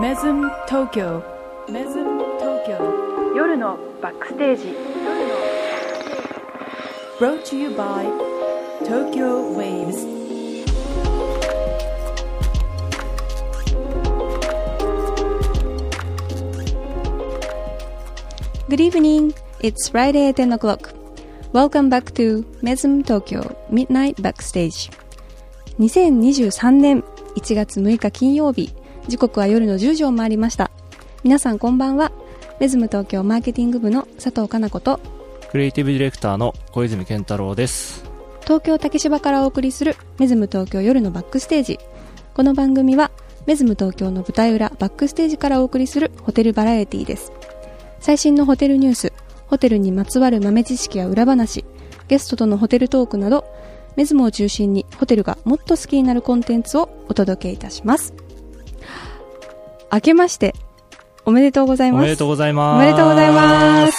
[0.00, 1.22] メズム東京
[1.70, 4.74] メズム東京夜のバックステージ
[7.20, 8.04] Brought to you by
[8.84, 10.04] Tokyo Waves
[18.68, 19.32] Good evening.
[19.60, 20.92] It's Friday at 10 o'clock.
[21.52, 24.90] Welcome back to MESM Tokyo Midnight Backstage.
[25.78, 27.04] 2023年
[27.36, 28.74] 1月6日金曜日、
[29.06, 30.70] 時刻は夜の10時を回りました。
[31.24, 32.10] 皆さんこんばんは。
[32.58, 34.98] メズム東京マーケティング部の佐藤かな子と、
[35.50, 38.04] クリエイティブディレクターの小泉健太郎です。
[38.44, 41.78] 東京竹芝からお送りするメズム東京夜のバックステージ。
[42.32, 43.10] この番組は
[43.46, 47.30] メズム東京の舞台裏バックステージからお送りするホテルバラエティです。
[48.00, 49.12] 最新のホテルニュース、
[49.48, 51.64] ホテルにまつわる豆知識や裏話、
[52.08, 53.44] ゲストとのホテルトークなど、
[53.96, 58.14] メズムを中心にホテルがもっと好きになるコンテンツをお届けいたします。
[59.94, 60.56] 明けまして、
[61.24, 62.02] おめでとうございます。
[62.02, 62.76] おめでとうございます。
[62.78, 63.98] おめでとうございます。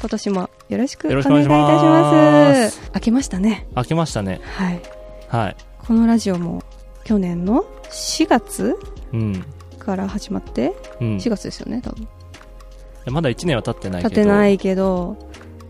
[0.00, 2.90] 今年もよろしくお願いいたします。
[2.94, 3.66] 明けましたね。
[3.76, 4.40] 明けましたね。
[4.42, 4.80] はい。
[5.28, 5.56] はい。
[5.86, 6.62] このラジオも
[7.04, 8.74] 去年の4月
[9.12, 9.44] うん。
[9.78, 11.16] から始まって、うん。
[11.18, 12.08] 4月ですよね、多分。
[13.12, 14.22] まだ1年は経ってないけ経ど。
[14.22, 15.18] ってないけど、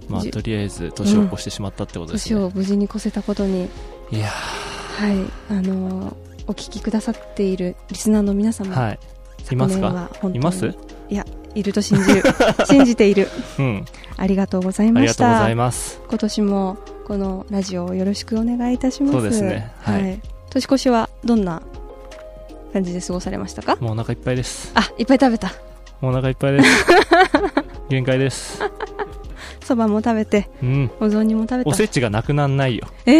[0.09, 2.37] まあ、じとりあえず、年を越してしまったってことですね。
[2.37, 3.69] 年を無事に越せたことに、
[4.13, 5.17] いやはい、
[5.51, 8.99] あのーお聞きくださっているリスナーの皆様、ーはい。
[9.53, 10.11] いますか？
[10.33, 10.75] います？
[11.09, 12.23] いや、いると信じる。
[12.67, 13.29] 信じている。
[13.59, 13.85] うん。
[14.17, 15.03] ありがとうございあました。
[15.03, 16.01] りがとうございます。
[16.09, 19.13] 今年もこのラジオをよろしくお願いいたします。
[19.13, 21.63] そうですねはい年越しはどんな
[22.73, 23.77] 感じで過ごされましたか？
[23.81, 24.73] もうお腹いっぱいです。
[24.75, 25.49] あ、いっぱい食べた。
[26.01, 26.69] もうお腹いっぱいです。
[27.91, 28.61] 限界です。
[29.65, 30.91] そばも食べて、うん。
[31.01, 31.71] お雑煮も食べた。
[31.71, 32.87] おせちがなくなんないよ。
[33.07, 33.13] え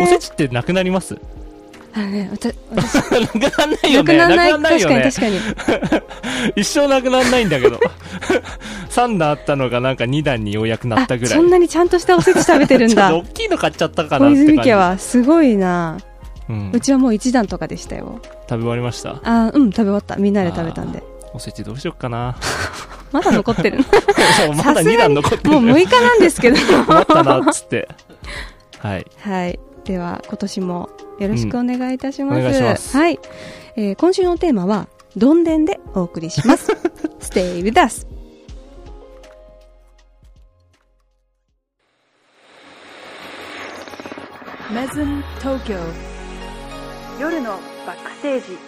[0.00, 0.02] ー。
[0.02, 1.16] おせちってなくなります？
[1.94, 4.16] あのね、わた 私、なくなんないよね。
[4.18, 4.52] ならない。
[4.52, 4.94] くなんない確よか
[5.28, 5.44] にね。
[5.56, 6.02] 確かに。
[6.62, 7.78] 一生なくなんないんだけど。
[8.90, 11.32] 3段あったのがなんか2段にようやくなったぐらい。
[11.34, 13.18] あ、そんなにちゃんとしたおせち食べてるんちょっだと。
[13.18, 14.32] 大きいの買っちゃったかな小。
[14.32, 15.98] 泉家はすごいな。
[16.48, 18.20] うんうちはもう一段とかでしたよ。
[18.48, 19.16] 食べ終わりました？
[19.22, 20.16] あ、うん、食べ終わった。
[20.16, 21.02] みんなで食べたんで。
[21.34, 22.36] おせちどうしよっかな。
[23.12, 23.78] まだ残ってる
[24.56, 25.50] まだ2段残ってる。
[25.50, 26.56] もう6日なんですけど。
[26.84, 27.88] 困ったな、っつって。
[28.78, 29.06] はい。
[29.20, 29.58] はい。
[29.88, 32.40] では、今年もよろしくお願いいたします。
[32.40, 33.18] うんいしますはい。
[33.74, 36.70] えー今週のテーマは、どんでんでお送りします。
[37.20, 38.06] Stay with us!
[44.70, 45.74] メズム東京
[47.18, 47.52] 夜の
[47.86, 48.58] バックステージ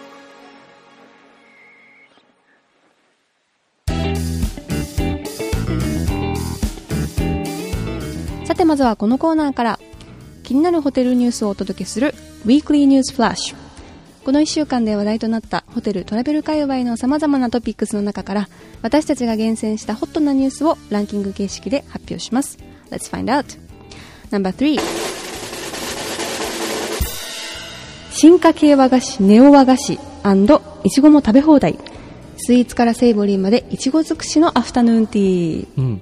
[8.47, 9.79] さて、まずはこのコーナーから、
[10.51, 12.13] 気になるホテルニュースをお届けする
[12.45, 13.55] Weekly News Flash。
[14.25, 18.49] この1週間で話題となったホテルトラベル界隈の様々なトピックスの中から、
[18.81, 22.57] 私たちが厳選したホットなニュースをランキング形式で発表します。
[22.89, 23.57] Let's find out!
[24.29, 24.77] No.3
[28.11, 31.79] 進化系和菓子ネオ和菓子いちごも食べ放題
[32.35, 36.01] スイーツからセイボリーまでいちご尽くしのアフタヌーンティーうん。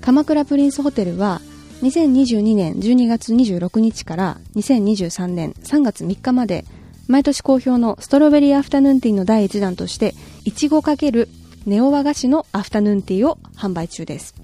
[0.00, 1.40] 鎌倉プリンスホテルは
[1.82, 6.64] 2022年12月26日から2023年3月3日まで
[7.06, 10.14] 毎年好評のストロベリーアフタヌーンティーの第1弾として
[10.44, 11.28] いちご×
[11.66, 14.34] ネオ和菓子のアフタヌーンティーを販売中です。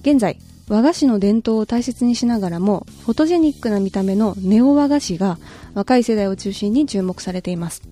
[0.00, 0.38] 現在
[0.68, 5.38] 和菓子の伝統を大切にしながらもフォトジェニックな見た目のネオ和菓子が
[5.74, 7.82] 若い世代を中心に注目されています。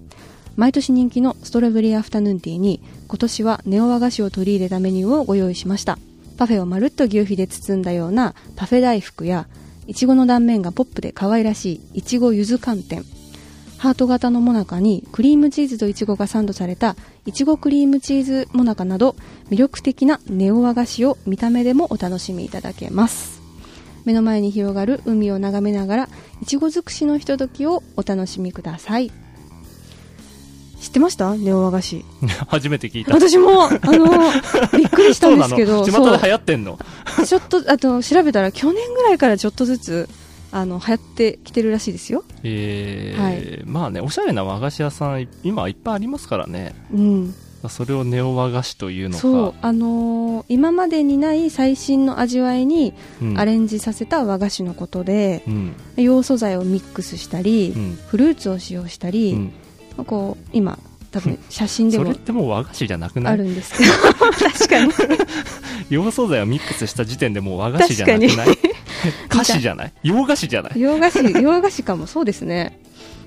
[0.57, 5.99] 毎年人気のストロベリーアフタヌーンティーに今年はネオ和菓子を取り入れたメニューをご用意しました。
[6.41, 9.47] パフェをまるっと牛皮で包んだようなパフェ大福や
[9.87, 13.05] いちごの断面がポップで可愛らしいいちごゆず寒天。
[13.77, 16.97] ハート型のモナカにクリームチーズといちごがサンドされた
[17.27, 19.17] いちごクリームチーズモナカなど
[19.51, 23.43] 魅力的なネオ和菓子を見た目でもお楽しみいただけます。
[24.07, 26.09] 目の前に広がる海を眺めながら
[26.41, 29.13] いちご尽くしのひとときをお楽しみください。
[30.81, 31.35] 知ってました？
[31.37, 32.05] ネオ和菓子
[32.49, 33.13] 初めて聞いた。
[33.15, 34.07] 私もあの
[34.79, 36.79] びっくりしたんですけどで流行ってんの？
[37.27, 40.09] ちょっとあと調べたら去年ぐらいからちょっとずつ
[40.53, 46.75] あの流行ってきてるらしいですよえーまあね、おしゃれな和菓子屋さん、今いっぱいありますからね。
[46.93, 47.35] うん
[47.69, 49.21] それをネオ和菓子というのか。
[49.21, 55.75] そうあのー今までにない最新の味わいにうんアレンジさせた和菓子のことで、うん。
[55.99, 57.99] 洋素材をミックスしたり、うん。
[58.09, 59.53] フルーツを使用したり、うん。
[60.05, 60.79] こう今
[61.11, 63.93] 多分 写真でもそれってもう和菓子じゃなくなあいるんですけど。
[63.93, 64.93] 確かに。
[65.91, 68.59] 洋素材をミックスした時点でもう和菓子じゃなくない？
[69.29, 69.93] 菓子じゃない？
[70.03, 70.81] 洋菓子じゃない？
[70.81, 72.79] 洋菓子洋菓子かもそうですね。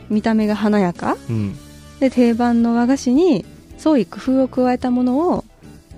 [0.09, 1.17] 見た目が華やか。
[1.29, 1.57] うん。
[1.99, 3.45] で定番の和菓子に
[3.77, 5.43] 創意工夫を加えたものを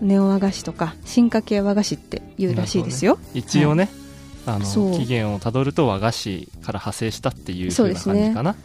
[0.01, 3.89] ネオ和菓子とか進化系和菓子って言うらしいですよ、一応ね、
[4.45, 4.91] あそう。
[4.91, 8.19] の、起源をたどると和菓子から派生したっていう風なそうですね。
[8.21, 8.55] 感じかな。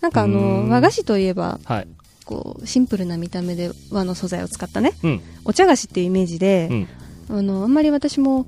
[0.00, 1.88] なんかあの和菓子といえばはい。
[2.24, 4.92] こうシンプルな見た目で和の素材を使ったね。
[5.02, 5.20] うん。
[5.46, 7.38] お茶菓子っていうイメージでう、ん。
[7.38, 8.46] あのあんまり私も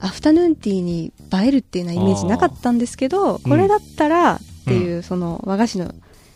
[0.00, 5.94] アフタヌーンティーに映えるっていうようなイメージなかったんですけどこれだったらっていうその和菓子の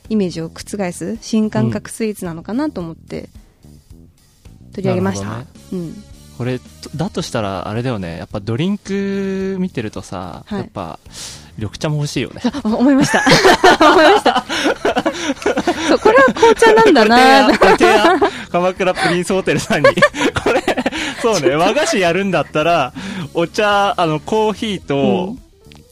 [0.09, 3.29] イメージを覆す新感覚スイーツなのかなと思って
[4.73, 6.05] 取り上げました、なるうん、
[6.41, 6.65] これ、と
[6.97, 8.17] だとしたら、あれだよね。
[8.17, 10.99] やっぱドリンク見てるとさ、はいやっぱ、
[11.59, 12.41] 緑茶も欲しいよね。
[12.43, 13.21] あ思いました
[13.87, 14.43] 思いました
[15.89, 17.59] そうこれは紅茶なんだな
[18.51, 19.89] 鎌倉プリンスホテルさんに。
[20.43, 20.65] これ、
[21.21, 22.95] そうね、和菓子やるんだったら、
[23.35, 25.37] お茶、あの、コーヒーと、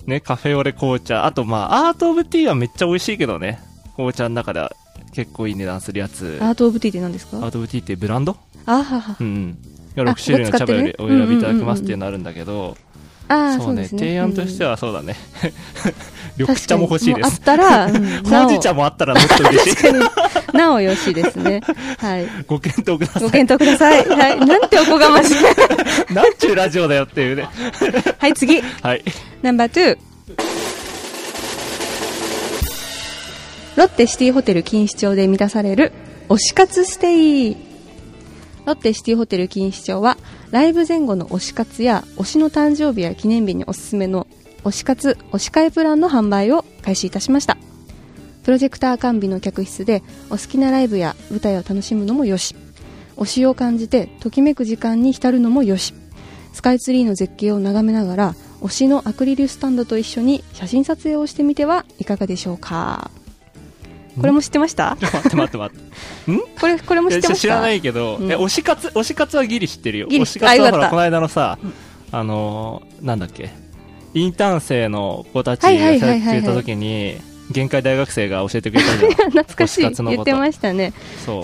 [0.07, 3.61] ね、カフェオレ紅茶、あとまあ、アートオブティーはめっちゃ美味しいけどね。
[3.97, 4.73] 紅茶の中では
[5.15, 6.39] 結構いい値段するやつ。
[6.41, 7.37] アートオブティーって何ですか？
[7.37, 8.35] アートオブティーってブランド？
[8.65, 9.59] あははうんうん。
[10.05, 12.77] 6種類の茶葉よりお選びいただけますっていうのあるんだけど、
[13.29, 15.17] ああそうね、提案としてははそうだね。
[16.39, 17.41] 緑茶も欲しいであっす。
[17.41, 17.95] たら、うん。
[18.25, 20.57] ほうじ茶もあったらもっと嬉しい。
[20.57, 21.61] なおよしですね。
[21.99, 22.29] はい。
[22.47, 23.23] ご検討ください。
[23.23, 24.09] ご検討ください。
[24.09, 24.47] はい。
[24.47, 25.35] なんておこがましい。
[26.15, 27.49] なんちゅうラジオだよっていうね。
[28.19, 28.63] はい次。
[28.83, 29.05] はい。
[29.43, 29.99] ナンバー2
[33.77, 35.93] ロッテシティホテル錦糸町で満たされる
[36.29, 37.68] 推し活ステイ
[38.69, 40.19] ロッテシティホテル錦糸町は
[40.51, 44.27] ライブ前後の推し活や推しの誕生日や記念日におすすめの
[44.63, 47.57] 推し活推し会プランの販売を開始いたしました。
[48.43, 52.55] プロジェクター完備の客室でお好きなライブや舞台を楽しむのもよし。
[53.17, 55.95] 推しを感じてときめく時間に浸るのもよし。
[56.53, 63.11] スカイツリーの絶景を眺めながら推しのアクリルスタンドと一緒に写真撮影をしてみてはいかがでしょうか。
[64.21, 64.97] これも知ってました？
[65.01, 65.79] 待って待って待っ
[66.27, 66.33] て。
[66.33, 66.39] ん？
[66.61, 67.41] これこれも知ってました。
[67.43, 68.31] 知らないけど、うん。
[68.31, 70.09] え、推し活、推し活はギリ知ってるよ。
[70.09, 71.59] 推し活はほら、この間のさ、
[72.11, 73.51] あのー、なんだっけ、
[74.15, 76.39] インターン生の子たちがはいはいやはいはいはい。
[76.39, 77.17] ってた時に、
[77.51, 79.13] 限界大学生が教えてくれたじゃん。
[79.33, 79.81] 懐かしい。
[79.91, 80.93] 言ってましたね。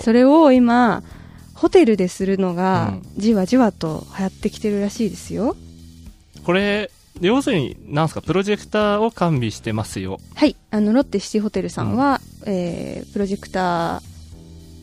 [0.01, 1.01] それを今
[1.53, 3.21] ホテルでするのがうん。
[3.21, 5.55] じわじわと流行ってきてるらしいですよ。
[6.43, 6.91] これ、
[7.21, 10.19] 要するに、なんすか、プロジェクターを完備してますよ。
[10.35, 10.55] はい。
[10.69, 14.01] あのロッテシティホテルさんは、えープロジェクター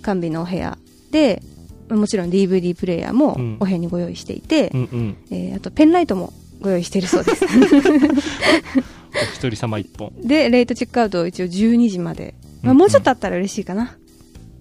[0.03, 0.77] 完備のお部屋
[1.11, 1.43] で
[1.89, 5.17] もちろん DVD プレイヤーもうんお部屋にご用意していて、うんうん。
[5.31, 7.49] えーあとペンライトもご用意しているそうです お
[9.35, 10.13] 一人様一本。
[10.23, 13.97] でレイトチェックアウト一応12時まで、まあ、うんうんもうちょっとあったら嬉しいかな、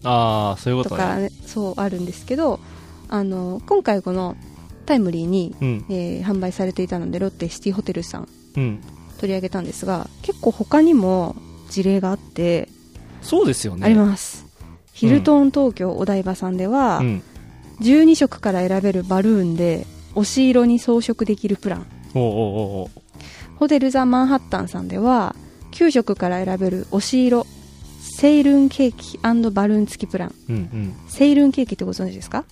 [0.03, 1.01] ああ、そういうこととね。
[1.03, 2.59] かね、そうあるんですけど
[3.07, 4.35] あの今回この
[4.85, 5.85] タイムリーに、うん。
[5.89, 8.27] えー販売されていたのでロッテシティホテルさん
[8.57, 8.79] うん。
[9.19, 11.35] 取り上げたんですが結構他にも
[11.69, 12.67] 事例があって、
[13.21, 13.85] そうですよね。
[13.85, 14.45] あります
[14.93, 17.23] ヒルトン東京お台場さんでは、うん。
[17.81, 22.87] 12色から選べるバルーンで推し色に装飾できるプランホ
[23.67, 25.35] テルザ・マンハッタンさんでは
[25.71, 27.47] 9色から選べる推し色
[27.99, 32.43] セイルンケーキバルーン付きプランうんセイルンケーキってご存知ですか？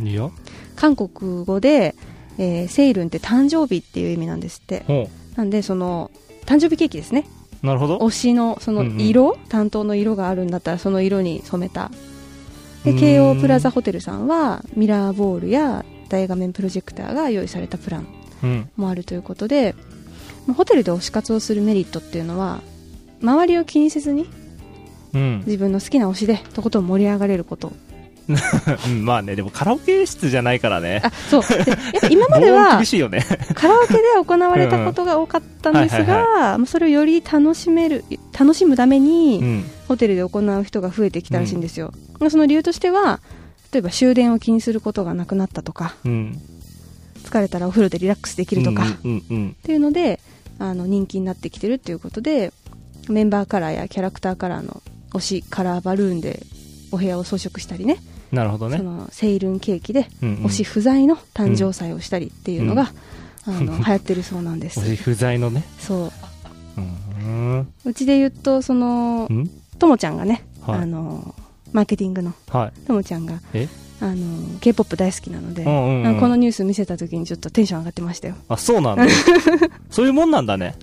[0.00, 0.06] うん。
[0.06, 0.30] いや。
[0.76, 1.96] 韓国語で、
[2.38, 6.10] えーセイルンって誕生日っていう意味なんですってほなんでその
[6.44, 7.35] 誕生日ケーキですねう。
[7.62, 7.98] なるほど。
[7.98, 11.90] 推しのそのうんうん色、担当の色があるんだったらその色に染めた
[12.84, 18.06] で王プラザホテルさんはミラーボールや大画面プロジェクターが用意されたプラン
[18.42, 18.70] うん。
[18.76, 19.74] もあるということで
[20.46, 22.60] まあホテルで推し活をするメリットっていうのは
[23.22, 24.28] 周りを気にせずに
[25.14, 25.42] うん。
[25.46, 27.85] 自分の好きな推しでとことん盛り上がれることうん
[29.02, 31.00] まあね、でもカラオケ室じゃないからね。
[31.04, 33.24] あそうでやっぱ今までは厳しいよね。
[33.54, 38.04] カラオケで行われたことが多かったんですがまあそれをより楽しめる
[38.38, 39.64] 楽しむために、うん。
[39.86, 43.20] ホテルで行う人が増えてきたらしいんですよ、まあその理由としては
[43.72, 46.40] 例えば終電を気にすることがなくなったとかうん。
[47.22, 50.20] 疲れたらお風呂でリラックスできるとか、っうんうんていうので
[50.58, 52.52] あの人気になってきてるっていうことで
[53.08, 56.40] メンバーカラーやキャラクターカラーの推しカラーバルーンで
[56.92, 57.98] お部屋を装飾したりね
[58.32, 58.82] なるほどねそ。
[58.84, 62.92] のセイルンケーキでうんうん推し不在の誕生祭をしたりっていうのが、
[63.46, 65.64] あの 流行ってるそうなんです推し不在のね。
[65.78, 66.12] そう
[66.78, 67.66] うん。
[67.84, 69.50] うちで言うとそのうん？
[69.78, 71.34] ともちゃんがね、はいあの
[71.72, 72.80] マーケティングのはい。
[72.86, 73.68] ともちゃんがえ？
[74.00, 79.04] あの K-POP 大好きなので、うんうんうんこのニュース見せた時にちょっとテンション上がってましたよあ、そうなんだ。
[79.90, 80.74] そういうもんなんだね。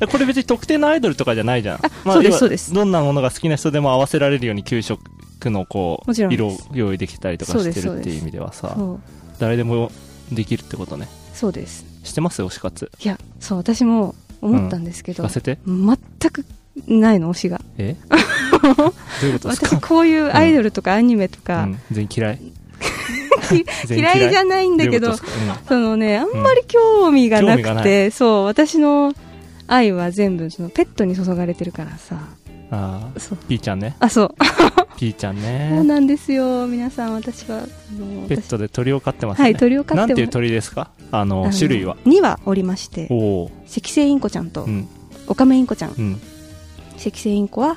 [0.00, 1.78] えこれ別に特定のアイドルとかじゃないじゃん。
[1.78, 5.00] あそうですそうですどんなものが好きな人でも合わせられるように給食
[5.44, 8.76] のこう、色を用意できたりとかしてるっていう意味ではさ、
[9.38, 9.90] 誰でも
[10.32, 11.08] できるってことね。
[11.34, 11.84] そうです。
[12.04, 12.90] 知ってます推し活。
[13.04, 15.58] いやそう私も思ったんですけど、聞かせて。
[15.66, 15.96] 全
[16.30, 16.44] く
[16.86, 17.60] ないの推しが。
[17.78, 17.96] え？
[18.10, 19.76] どういうことですか？
[19.76, 22.52] 私こういうアイドルとかアニメとか、うん、全然 嫌い？
[23.88, 24.30] 嫌い？
[24.30, 25.60] じゃないんだけどういうことですか？
[25.68, 29.12] そのね、あんまり興味がなくて、そう、私の
[29.66, 32.18] 愛は全部そのペットに注がれてるからさ。
[32.70, 33.36] うん、ああ。
[33.48, 33.96] ピーちゃんね。
[34.00, 34.34] あ、そう。
[34.98, 35.82] ピーちゃんそうね。
[35.84, 36.66] なんですよ。
[36.66, 37.62] 皆さん、私は。
[38.28, 39.44] ペットで鳥を飼ってますね。
[39.44, 40.90] はい、鳥を飼ってなんていうます鳥ですか？
[41.12, 44.66] あの、種類は？2羽おりまして赤星インコちゃんとー。
[44.66, 44.88] うん。
[45.28, 45.94] オカメインコちゃん。
[45.96, 46.20] うん。
[46.98, 47.76] 赤星インコは、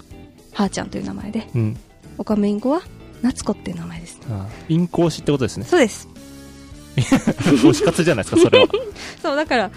[0.53, 1.77] はーちゃんという名前で、うん。
[2.17, 2.81] オカメインコは、
[3.21, 4.23] 夏子っていう名前ですね。
[4.69, 5.65] インコ推しってことですね。
[5.65, 6.07] そうです。
[6.99, 8.67] 推し活じゃないですか、それは。
[9.21, 9.71] そう、だから、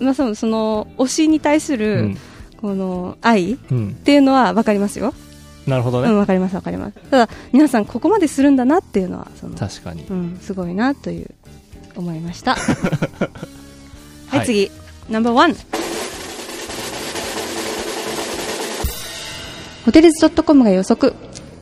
[0.00, 2.18] まあ、その、その、推しに対すうるん、。
[2.62, 3.94] この、愛っうん。
[3.94, 5.12] ていうのは分かりますよ。
[5.66, 6.08] なるほどね。
[6.08, 6.94] うん、わかります、わかります。
[7.10, 10.04] ただ、皆さん、ここまでするんだなっていうのは、その、確かに。
[10.08, 11.28] うん、すごいなという、
[11.96, 12.54] 思いました。
[12.56, 12.58] は、
[14.28, 14.70] はいい次。
[15.10, 15.54] ナンバーワン。
[19.84, 21.14] ホテルズ .com が予測。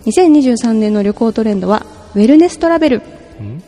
[0.07, 3.02] 2023年の旅行トレンドは、ウェルネストラベル。
[3.40, 3.62] うん？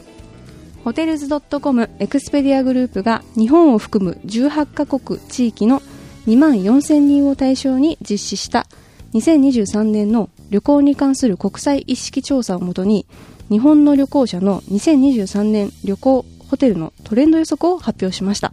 [0.85, 5.81] Hotels.com エクスペディアグループが日本を含む18カ国地域の
[6.26, 8.67] 2万4000人を対象に実施した
[9.14, 13.07] 2023年の旅行に関する国際意識調査をもとに
[13.50, 18.52] 日本の旅行者の2023年旅行ホテルのトレンド予測を発表しました。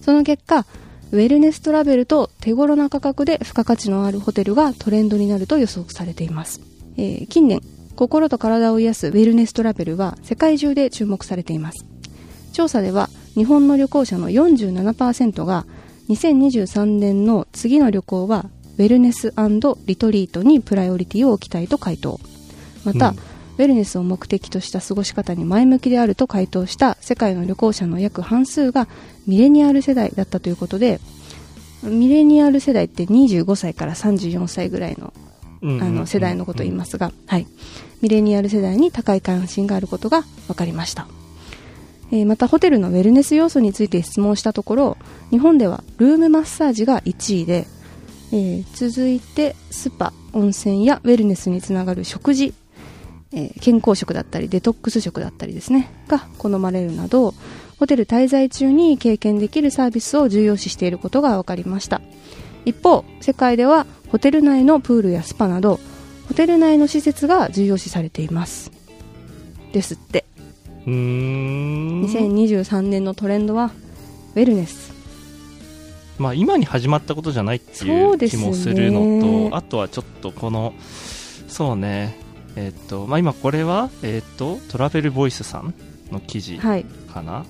[0.00, 0.66] その結果
[1.12, 6.60] ウェルネストラベルと手頃な価格で付加価値のあるホテルがトレンドになると予測されています、
[6.96, 7.60] えー近年
[7.96, 11.86] 心と体を癒すウェルネストラベルは世界中で注目されています。
[12.52, 15.66] 調査では日本の旅行者の47%が
[16.08, 18.46] 2023年の次の旅行は
[18.78, 19.32] ウェルネス
[19.86, 22.20] リトリートにプライオリティを置きたいと回答。
[22.84, 23.16] また、うん。
[23.16, 28.86] ウェルネスを目的とした過ごし方に前向きであると回答した世界の旅行者の約半数が
[29.26, 31.00] ミレニアル世代だったということで
[31.82, 35.14] ミレニアル世代って25歳から34歳ぐらいの
[35.62, 35.82] うん。
[35.82, 37.46] あの世代のことを言いますが、はい、
[38.02, 41.08] ミレニアル世代に高い関心があることが分かりました、
[42.12, 44.96] えまたホテルのウェルネス要素について質問したところ
[45.30, 47.66] 日本ではルームマッサージが1位で、
[48.32, 52.54] えー続いてスパ温泉やウェルネスにつながる食事、
[53.32, 57.34] えー健康食だったりデトックス食だったりですねが好まれるなど
[57.78, 62.00] ホテル滞在中に経験できるサービスを重要視していることが分かりました
[62.64, 65.78] 一方世界ではホテル内のプールやスパなど
[66.28, 68.70] ホテル内の施設が重要視されています
[69.72, 70.24] ですって。
[70.86, 73.72] 2023年のトレンドは
[74.34, 74.94] ウェルネス
[76.18, 80.72] まあ今に始まったことじゃないってそいう気もするのと、あとはちょっとこの、
[81.48, 82.18] そうね、
[82.56, 85.74] えっ、と、まあ今これは、えっ、と、トラベルボイスさん
[86.10, 86.84] の記事はい。
[87.12, 87.44] かな、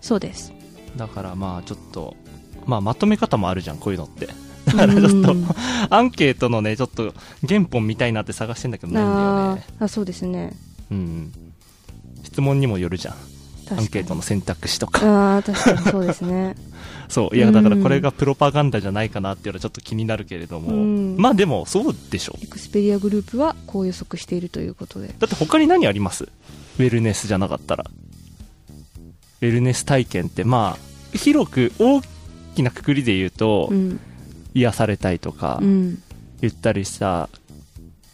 [0.00, 0.52] そうです。
[0.96, 2.14] だからまあちょっと、
[2.64, 4.28] まあまとめ方もあるじゃん、こういうのって。
[4.66, 5.46] だからちょっとうん、
[5.90, 7.12] アンケートのね、ちょっと
[7.48, 9.64] 原本みたいなって探してんだけどないんだよあね。
[9.80, 10.52] ーあそうですね。
[10.92, 11.32] うん。
[12.32, 13.14] 質問にもよるじゃん。
[13.78, 15.06] アンケートの選択肢とか。
[15.06, 16.54] ああ確かにそうですね
[17.08, 17.36] そう。
[17.36, 20.74] いや、だからこれがプロパガンダじゃないかなっていうのはちょっと気になるけれども。
[20.74, 22.36] うんまあでも、そうでしょ。
[22.42, 26.24] エクスペディアグループはこう予測しているということでだって他に何あります？
[26.24, 27.84] ウェルネスじゃなかったら。
[29.40, 30.76] ウェルネス体験って、ま
[31.14, 32.00] あ、広く大
[32.54, 34.00] きなくくりで言うと、うん
[34.54, 36.02] 癒されたいとか、うん
[36.42, 37.30] ゆったりした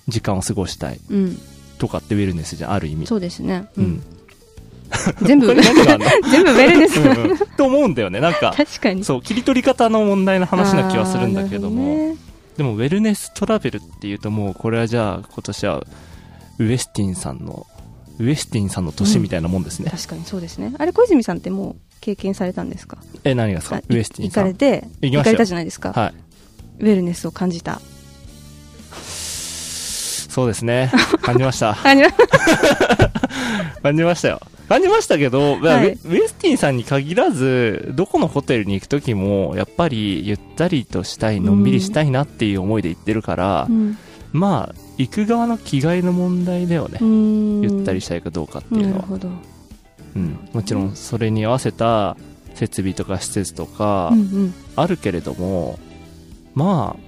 [0.07, 1.39] 時間を過ごしたいうん
[1.79, 3.07] とかってウェルネスじゃんある意味。
[3.07, 3.67] そうですね。
[3.77, 3.87] ううん。
[3.95, 4.03] ん
[5.23, 5.47] 全部。
[5.55, 5.55] 全
[6.45, 6.99] 部ウェルネス。
[7.01, 7.39] うんうん。
[7.57, 8.21] と思うんだよね。
[8.21, 9.05] なんか、 確かに。
[9.05, 11.83] そう、切り取り方の問題の話な気はするんだけども。
[11.85, 12.17] ね。
[12.57, 15.85] でも、ウェルネストラベルっていうともう、これはじゃあ、今年は、
[16.59, 17.67] ウエスティンさんの、
[18.19, 19.91] ウエスティンさんの年みたいなもんですね。
[19.91, 20.73] 確かにそうですね。
[20.79, 22.99] あれ小泉さんってもう経験されたんですか？
[23.23, 24.45] え、何がですあかウエスティン行さん。
[24.45, 25.23] かれて行きましたよ。
[25.23, 26.15] 行かれたじゃないですか、はい。
[26.81, 27.81] ウェルネスを感じた
[30.29, 30.91] そうですね。
[31.23, 31.77] 感じました。
[31.85, 32.03] あに
[33.83, 34.41] 感じましたよ。
[34.69, 43.97] 感じましたけど、まあはいウェスティンさんに限らず、どこのホテルに行くときも、やっぱりゆったりとしたい、のんびりしたいなっていう思いで行ってるから、うん
[44.33, 46.99] まあ、行く側の気概の問題だよね。
[47.01, 49.05] ゆゆったりしたいかどうかっていうのは。
[50.17, 50.39] うん。
[50.53, 52.17] もちろん、それに合わせた
[52.55, 54.13] 設備とか施設とか
[54.77, 55.79] あるけれども、
[56.55, 57.08] まあ、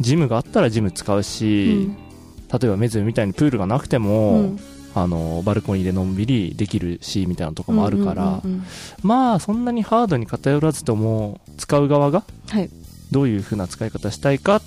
[0.00, 1.90] ジムがあったらジム使うし、
[2.52, 4.60] 例えばメズみたいにプールがなくても、うん。
[4.96, 8.64] あの、バルコニーでのんびりできるし、みたいなとこもあるから、うんうんうんうん。
[9.02, 12.70] まあ、そんなにハードに偏らずとも、使う側がはい。
[13.10, 14.62] どういう風な使い方したいかっ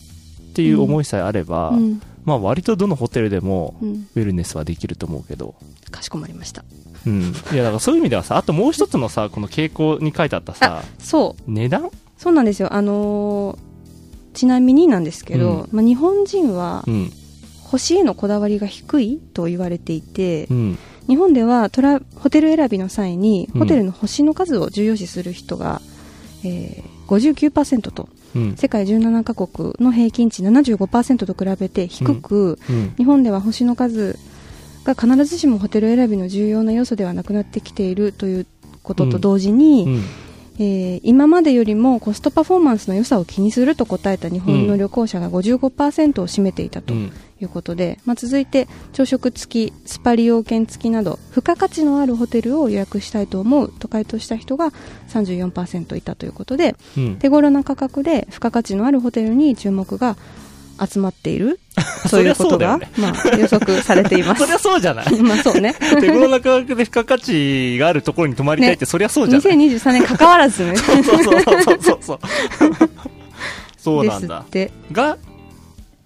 [0.53, 2.01] ていう思いさえあれば、うん。
[2.25, 4.07] まあ、割とどのホテルでも、うん。
[4.15, 5.55] ウェルネスはできると思うけど、
[5.91, 6.65] かしこまりました。
[7.05, 7.21] うん。
[7.53, 11.51] いや、だからそういう意味ではさ、あともう一つのさ、この傾向に書いてあったさ、そう。
[11.51, 11.89] 値段？
[12.17, 12.73] そうなんですよ。
[12.73, 13.66] あのー
[14.37, 17.11] ちなみになんですけど、まあ、日本人はうん。
[17.67, 20.77] 星へのこだわりが低いと言われていて、うん。
[21.07, 25.81] 日本ではトラホテル選びの際にうんホテルの星の数を重要視する人が、
[26.45, 28.55] えー、59%とうん。
[28.55, 32.93] 世界17カ国の平均値75%と比べて低く、うん。
[32.95, 34.17] 日本では星の数
[34.85, 38.47] が必ずしもホテル選びの重要な要素ではなくなってきているという
[38.81, 40.03] ことと同時に、うん。
[40.59, 47.11] えー今までよりもコストパフォーマンスの良さを気にすると答えた日本の旅行者が55%を占めていたとうん。
[47.39, 54.71] いうことで、まあ、続いて朝食付きスパ利用券付きなど付加価値のあるホテルを予約したいと思うと回答した人が
[55.09, 57.15] 34%いたということでうん。
[57.17, 60.17] 手頃な価格で付加価値のあるホテルに注目が
[60.85, 61.59] 集まっている？
[62.09, 65.15] ということが、そりゃまあ、予測されていま そすりゃそうじゃない。
[65.21, 65.75] まあそうね。
[66.01, 69.57] 手頃な価格で付加価値があるところに泊まりたいって、ねそりゃそうじゃない。
[69.57, 70.75] 2023年関わらずね。
[70.77, 72.19] そうそうそうそうそうそう。
[73.77, 74.05] そう。
[74.05, 74.45] なんだ。
[74.91, 75.17] が、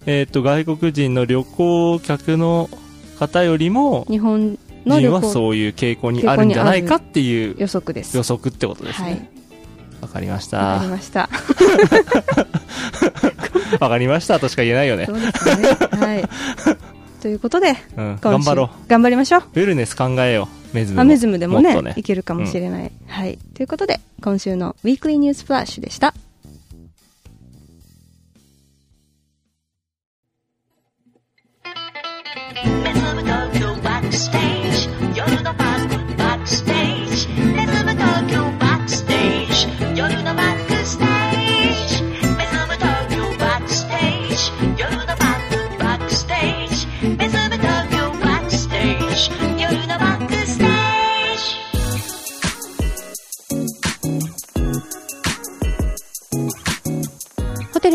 [0.06, 2.68] えっ、と、外国人の旅行客の
[3.18, 8.16] 方よりも、日本の人はそういう傾向にあるんじゃないかっていう予測です。
[8.16, 9.14] 予測ってことですはい。
[9.14, 9.30] ね。
[10.00, 10.90] わ、かりましわかたり。
[10.90, 11.28] ました
[13.80, 14.38] わかりました。
[14.38, 15.06] としか言えないよね。
[15.06, 15.12] そ。
[15.12, 15.68] うですね。
[15.98, 16.24] はい。
[17.20, 18.18] ということでうん。
[18.20, 18.88] 頑張ろう。
[18.88, 19.42] 頑張りましょう。
[19.54, 20.76] ウェルネス考えよう。
[20.76, 21.94] メズムメズムでもねね。
[21.96, 23.38] いけるかもしれない、はい。
[23.54, 26.14] ということで今週のウィークリーニュースフラッシュでした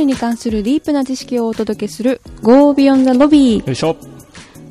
[0.08, 3.96] に関するディープな知識をお届けする Go Beyond the Lobby よいしょ。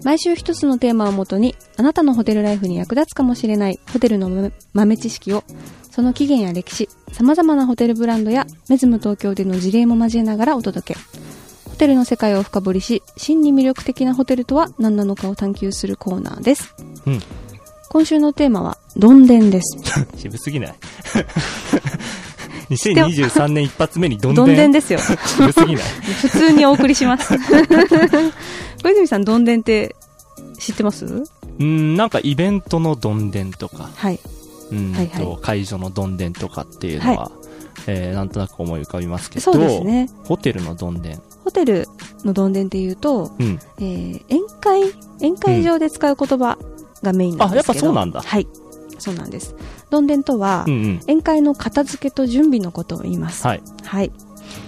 [0.03, 5.42] 毎週一つのテーマをもとにあなたのホテルライフに役立つかもしれないホテルの豆豆知識を
[5.90, 11.01] その起源や歴史様々なホテルブランドやメズム東京での事例も交えながらお届け。
[11.68, 16.75] ホテルの世界を深掘りし真に魅力的なホテルとは何なのかを探求するコーナーです。
[17.07, 17.20] うん。
[17.90, 19.77] 今週のテーマはどんでんです。
[20.16, 20.75] 渋すぎない？
[22.70, 24.46] ?2023 年一発目にどんでん。
[24.46, 24.98] どんでんですよ。
[24.98, 25.85] 渋すぎない？
[26.22, 27.35] 普通にお送りします。
[28.83, 29.94] 小泉さんどんでんって
[30.59, 31.24] 知ってます？
[31.59, 34.20] うん、なんかイベントのどんでんとか、はい。
[34.70, 35.24] うんはいはい。
[35.24, 37.31] と会場のどんでんとかっていうのは、
[37.87, 40.11] えーなんとなく思い浮かびますけど、そうですね。
[40.24, 41.22] ホテルのどんでん。
[41.44, 41.88] ホテル
[42.24, 43.59] のどんでんっていうと、うん。
[43.79, 44.83] えー宴会
[45.20, 46.59] 宴会場で使う言葉
[47.02, 48.20] がメインなんですけど、あやっぱそうなんだ。
[48.20, 48.46] はい。
[48.98, 49.55] そうなんです
[49.90, 50.96] どんでんとは、うんうん。
[51.03, 53.62] 宴会の片付けと準備のことを言いますはい。
[53.85, 54.12] はい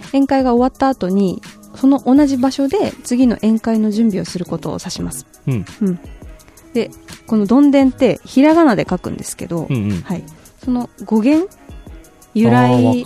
[0.09, 1.43] 宴会が終わった後に
[1.75, 5.65] その同じ場所で次の宴会の準備をすることを指しますうん。
[5.83, 5.99] うん
[6.75, 6.91] で
[7.27, 10.01] このどんでんってひらがなで書くんですけど、うんうん。
[10.03, 10.25] はい
[10.65, 11.49] その語源
[12.35, 13.05] 由来。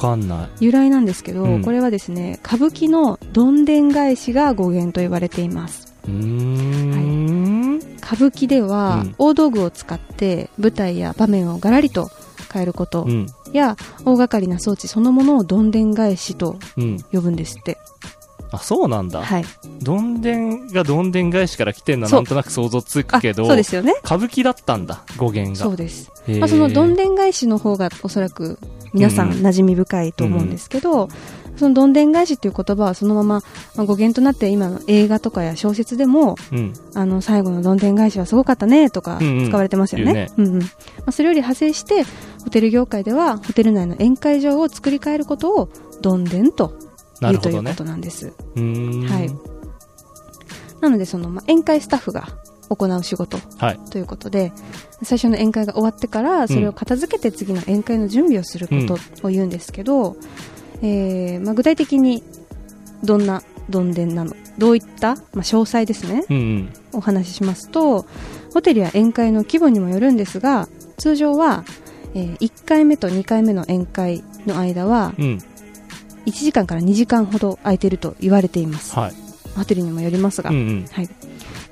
[0.61, 6.12] 由来なんですけど、うんこれはですね歌舞伎のどんでん返しが語源と言われていますうー
[7.73, 7.77] ん。
[7.77, 12.11] 歌舞伎ではうん大道具を使って舞台や場面をガラリと
[12.53, 13.27] 変えることうん。
[13.53, 16.99] や大掛かりな装置そのものをどんでん返しとうん。
[17.13, 17.79] 呼ぶんですって
[18.55, 19.23] あ、そうなんだ。
[19.23, 19.45] はい
[19.81, 25.65] どんでんがどんでん返しから来てんのはそうなんとなく想像つくあけど、そうですよね歌舞伎だったんだ、語源が。
[25.65, 28.59] そうです、へーまあ、そのどんでん返しの方がおそらく
[28.93, 31.09] 皆さんうん馴染み深いと思うんですけど、
[31.57, 33.41] そのどんでん返しっていう言葉はそのまま、
[33.77, 36.73] まあ、語源となって今の映画とかや小説でもうん。
[36.95, 40.31] あの最後のどんでん返しはすごかったねとかうんうん使われてますよね。
[40.37, 40.67] 言うんうんま
[41.07, 42.05] あ、それより派生して
[42.45, 45.69] ホテル業界ではホテル内の宴会場を作り変えることを
[46.01, 46.75] どんでんと
[47.21, 47.75] 言うというこ。
[47.75, 48.33] となんです。
[48.57, 49.53] はい。
[50.81, 52.29] なのでその、まあ、宴会スタッフが
[52.69, 53.79] 行う仕事はい。
[53.91, 54.53] ということで
[55.03, 58.75] 最初の宴会が終わってからそれを片付けて次の宴会の準備をするこ
[59.21, 60.17] とを言うんですけど、
[60.83, 62.23] えーまあ、具体的に
[63.05, 64.35] どんなどんでんなの？
[64.59, 66.73] どういった、まあ、詳細ですねうんうん。
[66.92, 68.07] お話ししますと
[68.53, 70.68] ホテルや宴会の規模にもよるんですが
[70.99, 71.64] 通常は、
[72.14, 75.38] えー1回目と2回目の宴会の間はうん。
[76.27, 79.12] 1時間から2時間ほど空いていると言われていますはい。
[79.57, 80.87] ホテルにもよりますが、うんうん。
[80.90, 81.09] はい、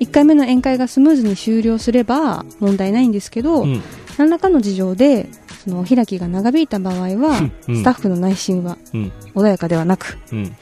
[0.01, 3.81] 1回目の宴会がスムーズに終了すれば問題ないんですけど、うん。
[4.17, 5.29] 何らかの事情で
[5.63, 9.11] そのお開きが長引いた場合は、うんスタッフの内心はうん。
[9.35, 10.55] 穏やかではなくうん。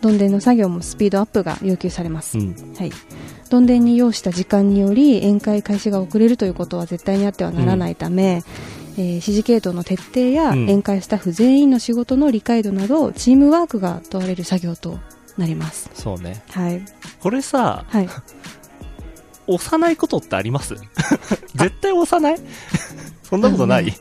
[0.00, 2.74] どんでんの作業もスピードアップが要求されます、うん。
[2.78, 2.92] はい、
[3.50, 8.42] どんでんに要した時間により宴会開始が遅れるということは絶対にあってはならないため、
[8.98, 10.62] えー指示系統の徹底や、うん。
[10.64, 14.98] 宴会スタッフ全員の仕事の理解度などチームワークが問われる作業と
[15.36, 15.90] なります。
[15.94, 16.42] そうね。
[16.50, 16.80] はい。
[17.20, 18.08] これさ、はい。
[19.48, 20.74] 押さないことってあります？
[21.54, 22.36] 絶対押さない？
[23.22, 23.92] そんなことない、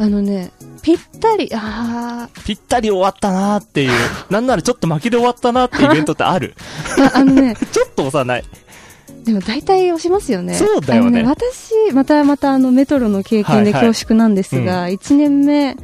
[0.00, 3.90] あのねぴったりあぴったり終わったなーっていう、
[4.30, 6.54] なんならちょっと巻きで終わったなーって イベントってある？
[6.96, 8.44] ーああのね ちょっと押さない。
[9.24, 10.54] でも大体押しますよね。
[10.54, 11.20] そうだよね。
[11.20, 13.88] あの私またまたあのメトロの経験ではいはい。
[13.88, 15.76] 恐縮なんですが、1年目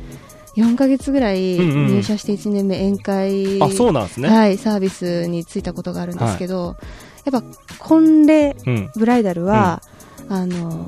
[0.56, 4.28] 4ヶ月ぐらいうんうん入社して1年目宴会、あ、そうなんですね。
[4.28, 6.76] はい、サービスに就いたことがあるんですけど、
[7.24, 7.44] やっぱ
[7.80, 8.90] 婚礼うん。
[8.96, 9.82] ブライダルは、
[10.30, 10.86] あの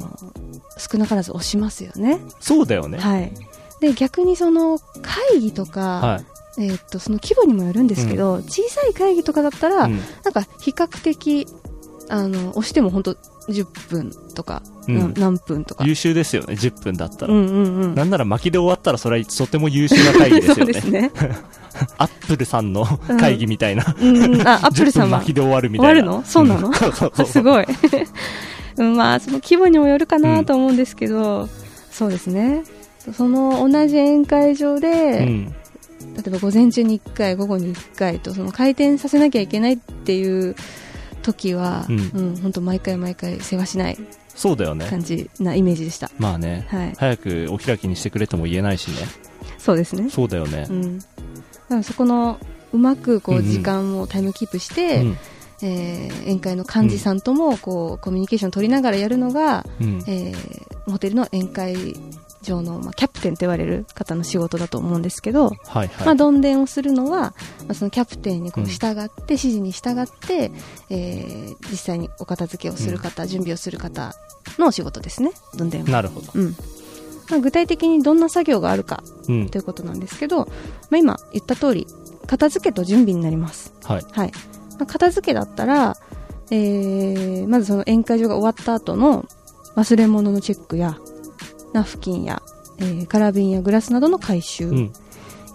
[0.76, 2.20] 少なからず押しますよね。
[2.40, 2.98] そうだよね。
[2.98, 3.32] はい。
[3.80, 6.24] で、逆にその会議とか、はい。
[6.58, 11.46] えーっと、その規模にもよるんですけど、小さい会議とかだったら、うんなんか比較的、
[12.08, 13.14] あの、押しても本当
[13.48, 15.84] 10分とか、うんな何分とか。
[15.84, 17.34] 優秀ですよね、10分だったら。
[17.34, 17.94] うんうんうん。
[17.94, 20.70] なんなら巻きで終わったらそれはとても優秀な会議ですそよね。
[20.70, 21.10] うですね。
[21.98, 22.86] アップルさんの
[23.20, 23.84] 会議みたいな。
[24.00, 26.10] うんうん、あ、アップルさん10分は巻きで終わるみ終わたいな。
[26.12, 26.24] るの？
[26.24, 26.70] そうなの？
[26.70, 27.26] んそうそうそう。
[27.26, 27.66] すごい。
[28.76, 31.48] うん、まあ、その規模にもよるかなと思うんですけど、
[31.90, 32.62] そうですね。
[33.14, 35.54] その同じ宴会場で、うん。
[36.16, 40.54] 例えば午前中に1回、午後に1回と、その回転させなきゃいけないっていう
[41.22, 43.98] 時は、ううんん、本当毎回毎回世話しない
[44.34, 44.86] そうだよね。
[44.88, 46.10] 感じなイメージでした。
[46.18, 46.66] まあね。
[46.68, 46.92] はい。
[46.96, 48.96] 早くお開きにしてくれとも言えないしね。
[49.58, 50.10] そうですね。
[50.10, 50.72] そうだよねう。
[50.72, 50.98] ん。
[50.98, 51.04] だ
[51.68, 52.38] からそこの、
[52.72, 55.16] うまくこうんうんう時間をタイムキープして、うん。
[55.62, 60.02] えー宴会の幹事さんともこうコミュニケーション取りながらやるのが、うん。
[60.06, 61.96] えーホテルの宴会
[62.42, 66.16] 場の、まあ、キャプテンと言われる方の仕事だと思うんですけど、はいまあ、はい。
[66.16, 67.34] どんでんをするのは、ま
[67.70, 70.52] あ、そのキャプテンにこううん従って、指示に従って、
[70.88, 74.14] えー実際にお片付けをする方、準備をする方
[74.58, 75.88] のお仕事ですね、どんでんは。
[75.90, 76.30] なるほど。
[76.36, 76.54] うん
[77.28, 79.58] まあ、具体的にどんな作業があるかうんと。
[79.58, 80.46] いうことなんですけど、ま
[80.92, 81.88] あ、今言った通り、
[82.28, 83.72] 片付けと準備になります。
[83.82, 84.06] はい。
[84.12, 84.32] はい。
[84.78, 85.96] まあ、片付けだったら、
[86.50, 89.24] えー、まずその宴会場が終わった後の
[89.74, 90.96] 忘れ物のチェックや、
[91.72, 92.42] ナフキンや、
[92.78, 94.92] えー、カラビンやグラスなどの回収、うん。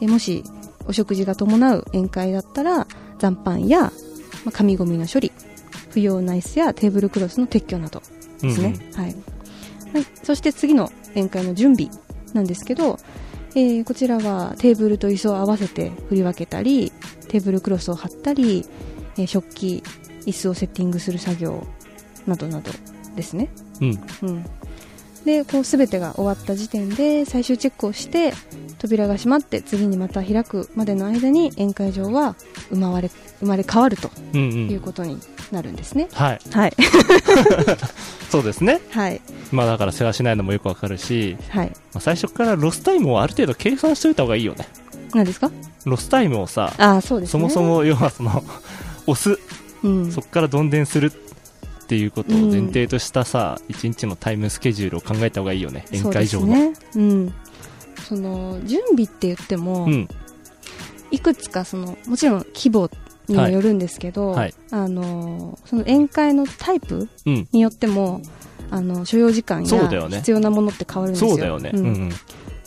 [0.02, 0.44] えーもし
[0.88, 2.88] お食事が伴う宴会だったら、
[3.20, 3.90] 残飯や、ま
[4.48, 5.32] あ、紙ゴミの処理、
[5.92, 8.02] 不要な椅子やテーブルクロスの撤去など
[8.42, 8.76] ですね。
[8.96, 9.16] はい。
[9.94, 10.06] はい。
[10.24, 11.92] そして次の宴会の準備
[12.34, 12.98] なんですけど、
[13.54, 16.92] えーこちらはテーブルと椅子を合わせて振り分けたり、
[17.28, 18.66] テーブルクロスを貼ったり、
[19.18, 19.84] えー食器、
[20.26, 21.66] 椅子をセッティングする作業
[22.28, 22.72] などなど
[23.16, 23.50] ですね。
[23.82, 24.00] うん。
[24.22, 24.30] うん。
[24.30, 24.46] うん。
[25.26, 28.34] で、こうすべてが終わった時点で最終チェックをして、
[28.80, 32.36] 扉が閉まって次にまた開くまでの間に宴会場は
[32.72, 34.44] 生まれ、生まれ変わるとうんう。
[34.54, 35.20] いうんことに
[35.52, 36.08] なるんですね。
[36.14, 36.40] はい。
[36.52, 36.74] はい。
[38.32, 38.82] そうですね。
[38.90, 39.22] はい。
[39.52, 41.68] まあだから世話しないのもよくわかるし、はい。
[41.94, 44.68] まあ、最初からロスタイムをある程度計算しておいた方がいいよね。
[45.14, 45.52] 何ですか？
[45.86, 47.32] ロスタイムをさ、ああ、そうですね。
[47.32, 48.44] そもそ、も要はその、
[49.08, 49.40] 押す、
[49.84, 50.12] うん。
[50.12, 55.86] そこからどんでんするっていうことを前提としたさ、一日のタイムスケジュールを考えた方がいいよね。
[55.92, 56.48] 宴会場の。
[56.48, 56.74] ね。
[56.96, 57.34] うん。
[58.08, 60.08] その、準備って言っても、うん。
[61.12, 62.90] いくつかその、もちろん規模
[63.28, 67.48] にもよるんですけど、はいあの、その宴会のタイプうん。
[67.52, 68.22] によっても、
[68.70, 71.32] あの、所要時間や必要なものって変わるんですよ。
[71.32, 71.72] そうだよね。
[71.74, 72.10] ううんんうん。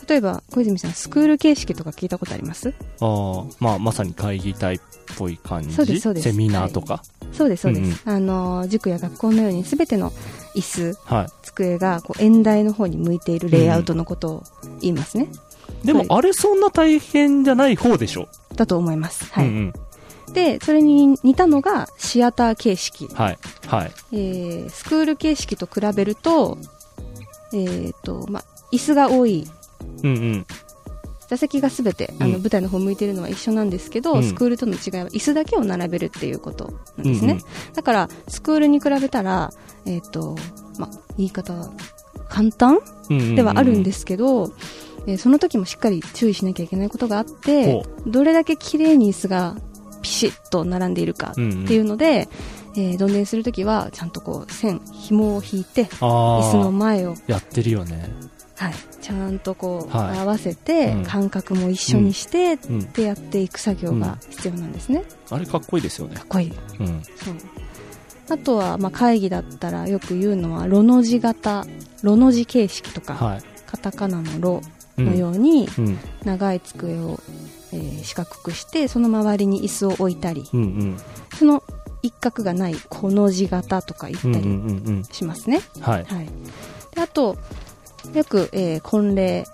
[0.06, 2.74] 例えば、小泉さん、スクール形式とか聞いたことあります？
[3.00, 4.80] ああ、まあまさに会議体っ
[5.16, 5.72] ぽい感じ？
[5.74, 7.02] そうですそうですセミナーとか？
[7.32, 8.02] そうです、そうです。
[8.06, 10.12] うんあの、塾や学校のように全ての
[10.54, 14.42] 椅子、は机がこう演台の方に向いているレイアウトのことを
[14.80, 15.28] 言いますね。
[15.82, 15.86] い。
[15.86, 18.28] でもはいあれそんな大変じゃない方でしょ？
[18.54, 19.24] だと思います。
[19.32, 19.46] はい。
[19.46, 19.72] うん
[20.28, 20.32] うん。
[20.32, 23.08] で、それに似たのがシアター形式。
[23.08, 23.38] はい。
[23.66, 23.92] はい。
[24.12, 26.58] えー、スクール形式と比べると、
[27.52, 29.46] えーと、ま、椅子が多い。
[30.02, 30.46] うんうん。
[31.28, 34.22] 座席がすべて、あの、うん舞台の方向いてるのは一緒なんですけど、うん。
[34.22, 37.32] スクールとの違いは椅子だけを並べるっていうことなんですね。
[37.32, 37.72] うんうん。
[37.74, 39.50] だから、スクールに比べたら、
[39.86, 40.36] えっ、と、
[40.78, 41.70] ま、言い方は
[42.28, 42.78] 簡単
[43.10, 44.52] うんうんうんではあるんですけど、
[45.06, 49.56] えーその時もしっかり注意しなきゃいけないことがあってほ、どれだけ綺麗に椅子が
[50.00, 52.28] ピシッと並んでいるかっていうので、
[52.76, 56.70] えー、どんでんするときは、ちゃんとこう、線、紐を引いて、あ椅子のあ。
[56.72, 58.12] 前を、やってるよね。
[58.56, 62.92] はい、ちゃんとこう、はい合わせて、うん間隔も一緒にして、うん。
[62.92, 65.04] でやっていく作業が必要なんですね。
[65.30, 66.22] あれかっこいいですよねか。
[66.22, 66.52] っこいい。
[66.80, 67.02] うん。
[67.16, 67.34] そう。
[68.30, 71.66] あとは、まあ、会議だったらよく言うのは、ロの字型、
[72.02, 73.42] ロの字形式とか、はい。
[73.66, 74.60] カタカナのロ
[74.96, 75.98] うんのように、うん。
[76.24, 77.18] 長い机を、
[77.72, 80.96] えー四角くして、その周りに椅子を置いたり、うんうん。
[81.36, 81.62] その
[82.02, 84.50] 一角がない、この字型とか言ったうんうんりう
[84.92, 85.04] んうん。
[85.04, 85.60] しますね。
[85.80, 86.04] はい。
[86.04, 86.28] はい。
[86.94, 87.36] で、あと、
[88.12, 89.46] よく、えー婚礼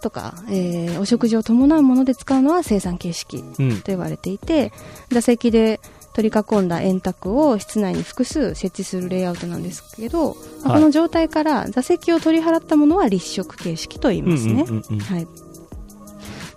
[0.00, 3.82] とか、えーお食事を伴うもので使うのは生産形式うんと。
[3.86, 4.72] 言われていて
[5.10, 5.80] 座席で
[6.14, 10.38] 取り囲んだ円卓を室内に複数設置するレイアウトなんですけど、こ
[10.78, 14.64] の状態から座席を取り払ったものは立食形式と言いうんますね。
[14.68, 15.26] うんうんうんはい。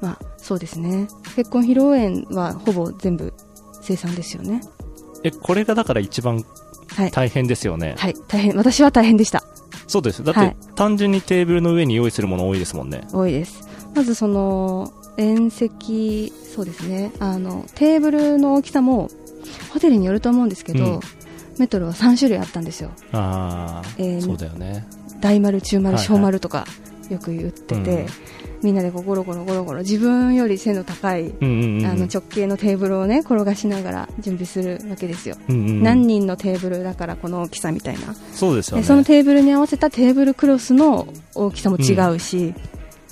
[0.01, 1.07] まあ、そうですね。
[1.37, 3.33] 結婚披露宴はほぼ全部
[3.81, 4.61] 生産ですよね。
[5.23, 6.43] え、これがだから一番
[6.89, 7.11] はい。
[7.11, 7.95] 大変ですよね。
[7.97, 8.15] はい。
[8.27, 8.55] 大変。
[8.57, 9.43] 私は大変でした。
[9.87, 10.23] そうです。
[10.23, 13.01] だってはい、単純にテーブルの上に用意するもの多いですもんね。
[13.13, 13.67] 多いです。
[13.93, 17.11] まずその、宴席、そうですね。
[17.19, 19.09] あの、テーブルの大きさも、
[19.71, 20.99] ホテルによると思うんですけど、うん
[21.57, 22.91] メトロは3種類あったんですよ。
[23.13, 24.85] ああ、えーそうだよね。
[25.21, 26.65] 大丸、中丸、小丸とか、
[27.09, 28.07] よく言ってて、うん
[28.65, 31.85] みんなでこうゴロゴロゴロゴロ、自分より背の高い、うんうんうん。
[31.85, 35.37] あの直径のテーブルをね、転がしながら準備するわけですよ。
[35.47, 38.15] うんうんうん何人のテーブルだからこの大きさみたいな。
[38.33, 38.81] そうですよね。
[38.81, 42.55] でそのテーブルに合わせたテーブルクロスの大きさも違うし、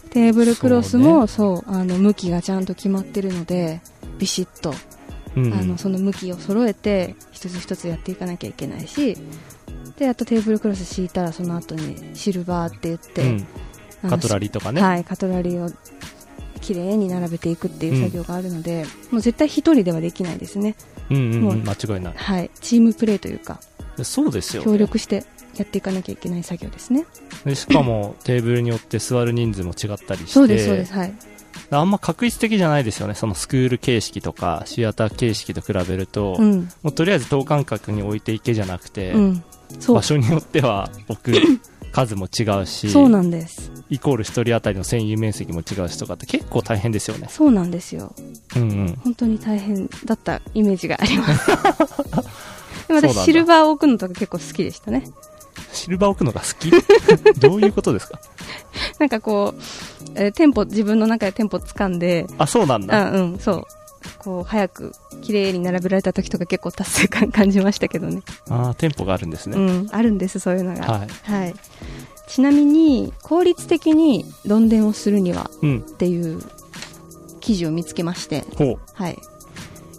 [0.10, 3.82] テーブルクロスもそう,、あの向きがちゃんと決まってるので
[4.18, 4.74] ビシッと、
[5.36, 9.18] うんうんあのその向きを揃えて一つ一つやっていかなきゃいけないし
[9.98, 13.48] であとテーブルクロス敷いたらその後にシルバーって言って、うん
[14.10, 14.82] カトラリーとかね。
[14.82, 15.72] はい、カトラリーを
[16.62, 20.76] 綺麗に並べていくっていう作業があるので、もう絶対一人ではできないですね、
[21.10, 22.14] うんうんもううん、間違いない。
[22.16, 23.60] はい、チームプレーというか
[24.02, 27.06] そうですよ、協力してやっていかなきゃいけない作業ですね。
[27.46, 30.32] でしかも テーブルによって座る人数も違ったりして。
[30.32, 31.14] そうですそうですはい。
[31.70, 33.16] あんま確率的じゃないですよね。
[33.16, 36.70] そのスクール形式とかシアター形式と比べると、うん。
[36.82, 39.44] もうとりあえず等間隔に置いていけじゃなくて、うん
[39.88, 41.34] 場所によっては置く
[41.92, 43.63] 数も違うしそうなんです
[43.94, 47.28] イコール1人当たりの占有面積も違うしとかって結構大変ですよね。
[47.30, 48.14] そうなんですよ。
[48.56, 48.96] うんうん。
[49.04, 51.48] 本当に大変だったイメージがあります。
[53.02, 55.04] でもシルバーを置くのとか結構好きでしたね。
[55.72, 56.72] シルバー置くのが好き？
[57.40, 58.20] どういうことですか？
[59.00, 59.62] なんかこう、
[60.16, 62.26] えーテンポ自分の中でテンポ掴んで。
[62.38, 63.08] あそうなんだ。
[63.08, 63.64] あうんそう
[64.24, 68.22] こう早く綺麗に並べられた時とか結構達成感感じましたけどね。
[68.50, 70.86] あーテンポがあるんですね、うんあるんですそういうのが。
[70.86, 71.08] はい。
[71.24, 71.56] はい。
[72.28, 75.80] ちなみに効率的にどんでんをするにはうん。
[75.80, 76.42] っていう
[77.42, 78.46] 記事を見つけまして。
[78.58, 78.80] ほう。
[78.94, 79.20] はい、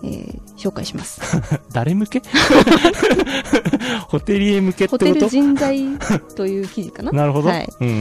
[0.02, 1.20] えー紹介します。
[1.72, 2.22] 誰向け？
[4.08, 5.06] ホテリエ向けってこと？
[5.06, 5.84] ホテル人材
[6.36, 7.12] という記事かな。
[7.12, 7.68] なるほど、はい。
[7.80, 7.94] うんうん。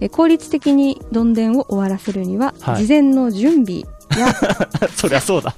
[0.00, 2.82] えー効率的にどんでんを終わらせるには、はい。
[2.86, 3.86] 事前の準備や
[4.96, 5.54] そりゃそうだ。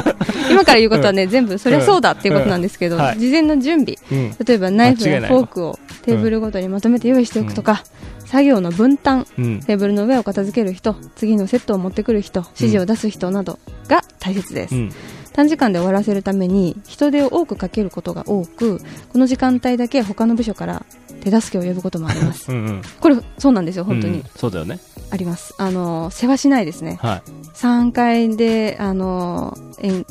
[0.50, 4.36] 今から言うことはね、全部そりゃそうだっていうことなんですけど、うんはい事前の準備うん。
[4.44, 7.84] 例えばナイフやフォークをテーブルごとにまとめて用意しておくとか、
[8.24, 9.60] 作業の分担うん。
[9.60, 14.92] テーブルの上を片付ける人次のセットを持ってくる人指示を出す人などが大切です、うん。
[15.32, 18.80] 短時間で終わらせるために人手を多くかけることが多く
[19.12, 20.84] この時間帯だけ他の部署から
[21.20, 22.82] 手助けを呼ぶこともあります うんうん。
[23.00, 24.78] これそうなんですよ本当に、うんそうだよね。
[25.10, 27.22] ありますあの世話しないですねはい。
[27.54, 30.04] 3階であの宴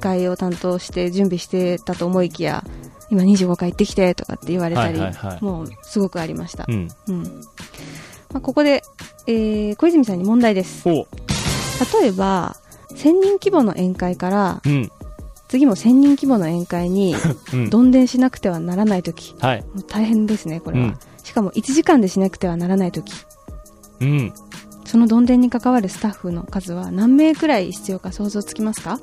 [0.00, 2.64] 会を担当して準備してたと思いきや
[3.10, 6.88] 今25階行ってきてとかって言われたり、はいはいはいもうすごくありました、うん。
[7.08, 7.22] うん
[8.32, 8.82] まあ、ここで、
[9.26, 11.08] えー小泉さんに問題ですお
[12.00, 12.56] 例えば
[12.92, 14.90] 1000人規模の宴会からうん。
[15.50, 17.14] 次も1000人規模の宴会に
[17.52, 17.70] うん。
[17.70, 19.62] どんでんしなくてはならない時はい。
[19.74, 23.12] もう大変ですねこれは、うんしかも1時間でしなくてはならない時
[24.00, 24.32] うん。
[24.86, 28.98] そのどんでんに関わるスタッフの数は何名くらい必要か想像つきますか？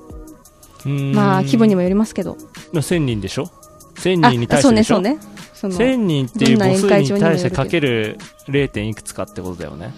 [1.13, 1.77] まあ規模にも。
[1.77, 2.37] もよりますけど
[2.73, 3.49] 1000人でしょ
[3.97, 4.99] ?1000 あ人に対してでしょ？
[4.99, 5.19] ね
[5.53, 8.67] そうねその1000人っていう母数に対してかける 0.
[8.69, 9.93] 点いくつかってことだよね。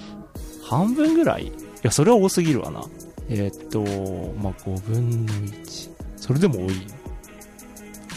[0.64, 1.48] 半分ぐらい？
[1.48, 1.52] い
[1.84, 2.84] や、それは多すぎるわな。
[3.30, 3.82] えーっと、
[4.44, 5.90] まあ、5分の1。
[6.30, 6.74] それでも多い。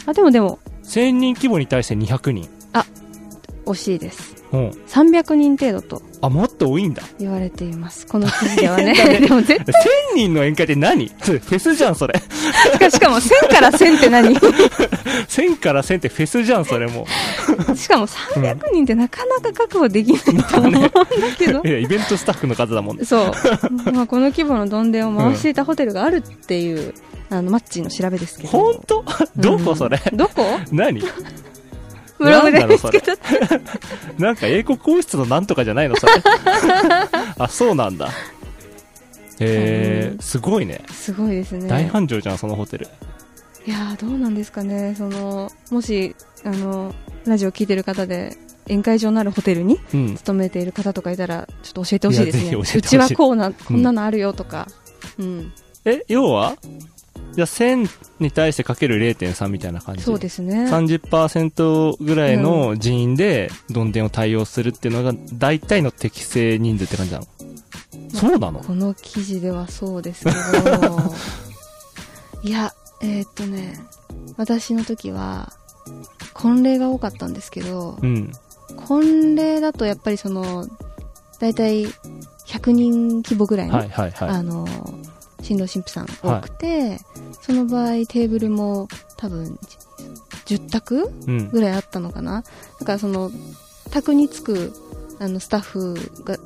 [0.05, 2.47] あでもでも1000人規模に対して200人。
[3.65, 4.69] 惜しいですうん。
[4.69, 7.01] 300人程度とあ、もっと多いんだ。
[7.19, 9.63] 言われていますこの記事ではね でも絶1000
[10.15, 11.07] 人の宴会って何？
[11.07, 12.13] フェスじゃん、それ。
[12.77, 17.07] 対しかも1000から1000って何？1000から1000ってフェスじゃん、それも
[17.75, 20.89] しかも300人ってなかなか確保できないと思うんだ
[21.37, 21.63] けどう。
[21.67, 23.05] いや、イベントスタッフの数だもんね。
[23.05, 26.93] そう、まあ、この規模のどんでんを回していたホテルがあるっていう、
[27.33, 28.49] あのマッチーの調べですけど。
[28.49, 28.79] ほん。
[28.81, 29.03] と
[29.37, 29.75] どこ？
[29.75, 29.99] それ？
[30.13, 30.43] どこ？
[30.71, 31.01] 何？
[32.19, 32.65] ブログで。
[32.65, 33.13] 見つけた
[34.17, 35.95] なんか英国皇室のなんとかじゃないの？
[35.95, 36.13] それ。
[37.37, 38.07] あ、そうなんだ。
[38.07, 38.11] へ
[39.39, 40.83] え、うんすごいね。
[40.91, 41.67] すごいですね。
[41.67, 42.87] 大繁盛じゃん、そのホテル。
[43.65, 44.93] いやーどうなんですかね。
[44.95, 46.93] そのもしあの
[47.25, 50.15] ラジオ聞いてる方で宴会場のあるホテルにうん。
[50.15, 52.55] 勤めている方とかいたらちょっと教えてほしいですね。
[52.55, 54.67] うちはこうなこんなのあるよとか、
[55.17, 55.51] うん。
[55.85, 56.55] え、要は？
[57.33, 60.03] じゃあ1000に対してかける0.3みたいな感じ。
[60.03, 60.65] そうですね。
[60.65, 67.25] 30%ぐらいの人員でどんでんを対応するっていうのが大体の適正人数って感じなの？
[68.13, 68.59] そうなの？
[68.59, 71.13] この記事ではそうですけど、
[72.43, 73.79] いや、えーっとね、
[74.37, 75.53] 私の時は、
[76.33, 78.31] 婚礼が多かったんですけど、うん。
[78.87, 80.67] 婚礼だとやっぱりその、
[81.39, 81.85] だいたい
[82.45, 84.67] 100人規模ぐらいの、はいはいはあの、
[85.43, 86.99] 新郎新婦さん多くて、
[87.41, 89.59] その場合テーブルも多分
[90.45, 91.29] 10択い。
[91.29, 91.49] うん。
[91.49, 92.43] ぐらいあったのかな
[92.79, 93.29] だからその、
[93.91, 94.73] 宅に着く
[95.19, 96.37] あのスタッフが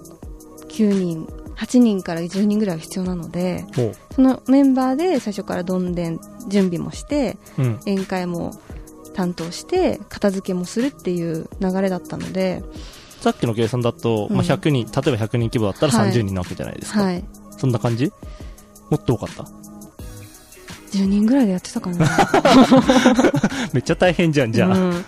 [0.70, 3.66] 9人、8人から10人ぐらいは必要なので。
[4.14, 7.76] そのメンバーで最初からどんでん準備もして、うん。
[7.86, 8.60] 宴会も
[9.14, 12.64] 担当して、片付けもするっていう流れだったので、
[13.22, 17.02] さっきの計算だと、まあ、うん100人、例えば100人規模だったらはい30人なわけじゃないですか。
[17.04, 17.24] はい。
[17.58, 18.12] そんな感じ？
[18.90, 19.44] もっと多かった
[20.98, 22.08] ？10人ぐらいでやってたかな。
[23.74, 24.78] めっちゃ大変じゃん、じゃあ。
[24.78, 25.06] うん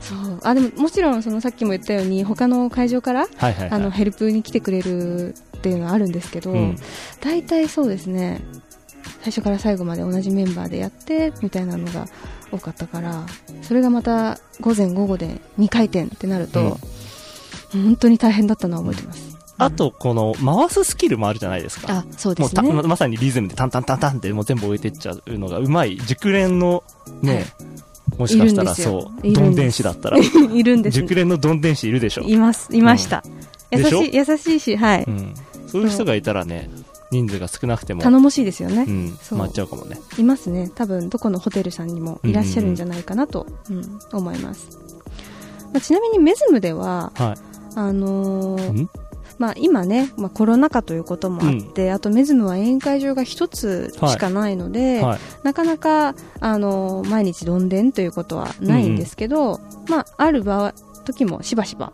[0.00, 0.40] そう。
[0.42, 3.70] あ、でももちろんそのさっきも言ったように他の会場から、はいはいはい。
[3.70, 6.76] あのヘルプに来てくれるっていうのはあるんですけど、うん。
[7.20, 8.40] 大体そうですね
[9.22, 12.06] 最初から最後まで同じメンバーでやってみたいなのが
[12.50, 13.24] 多かったから
[13.62, 16.76] それがまた午前午後で2回転ってなると、
[17.72, 19.31] 本当に大変だったのは覚えてます、
[19.64, 21.92] あと、この、回すスキルもあるじゃないですか。
[21.92, 26.82] あそうでもうたすねままさにリズムでタンタンタンタンってもう全部置いてっちゃうのがうまい熟練の
[27.22, 27.46] ね、
[28.18, 30.18] もしかしたらそう、どんでん師だったら、
[30.52, 30.94] いるんです。
[30.96, 32.22] 熟練のどんでん師いるでしょ。
[32.22, 33.24] いますいました、
[33.70, 35.34] 優でしい優しいしはい、うん。
[35.66, 36.70] そういう人がいたらね、
[37.10, 39.38] 人数が少なくても、頼もしいですよね、うん、そう。
[39.38, 40.00] 回っちゃうかもね。
[40.18, 40.70] いますね。
[40.74, 44.78] 多分どこのホテルさんにもいらっしゃるんじゃないかなと、うん思います、
[45.72, 47.36] まあ、ちなみにメズムではは
[47.74, 48.88] あのー
[49.38, 55.18] まあ、今ね、まあ、コロナ禍ということもあって、あとメズムは宴会場が一つしかないので、はい。
[55.42, 61.92] なかなか、あの毎日どんでんということはないんですけど、まあ、ある場合時もしばしば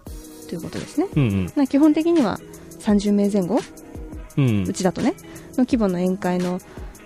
[0.48, 1.08] ということですね。
[1.16, 1.52] うんうん。
[1.56, 2.38] まあ、基本的には
[2.80, 3.60] 30名前後、
[4.36, 4.72] うんう。
[4.72, 5.14] ちだとね、
[5.52, 6.60] の規模の宴会の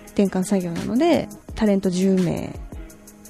[0.07, 2.57] 転換作業なので、タレント10名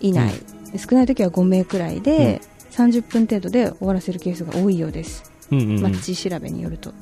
[0.02, 0.34] 以内、
[0.78, 5.33] 少ない時は5名くらいで、30分程度で終わらせるケースが多いようです。
[5.54, 6.02] うんうんうんマッ。
[6.02, 6.94] チ調べによると。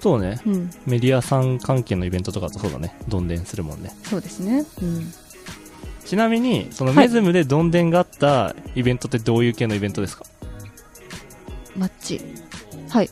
[0.00, 0.40] そうね。
[0.46, 0.70] うん。
[0.86, 2.96] メディアさん関係のイベントとかだとそうだね。
[3.08, 3.92] どんでんするもんね。
[4.04, 4.64] そうですね。
[4.82, 5.12] うん。
[6.04, 10.24] ちなみに、そのはいメズムでどんでんがあったイベントってどういう系のイベントですか？
[11.76, 12.20] マッチ。
[12.88, 13.10] はい。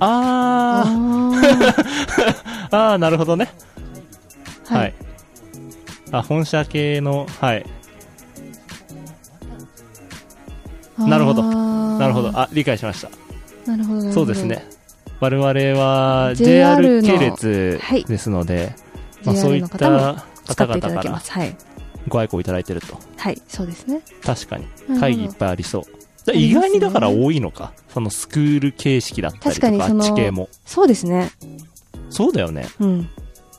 [0.00, 3.52] ああー、 あー、なるほどね。
[4.66, 4.94] ーはい。。
[6.12, 7.66] あ、本社系の、はい。
[10.98, 11.42] なるほど
[12.08, 12.38] ななるほど。。
[12.38, 13.10] あ、理解しました。
[13.70, 14.12] なるほど。
[14.12, 14.66] そうですね。。
[15.20, 18.74] 我々は JR 系列はいですので、
[19.24, 21.22] まあ、そういった使方々から。
[22.06, 22.98] ご愛顧いただいてると。
[23.16, 24.00] はい、そうですね。
[24.22, 24.66] 確かに
[24.98, 26.32] 会議いっぱいありそう。
[26.32, 27.72] 意外にだから多いのか？
[27.92, 30.48] そのスクール形式だったりとか、あ確かにそのっち系も。
[30.64, 31.30] そうですね。
[32.10, 32.68] そうだよね。
[32.80, 33.10] うん。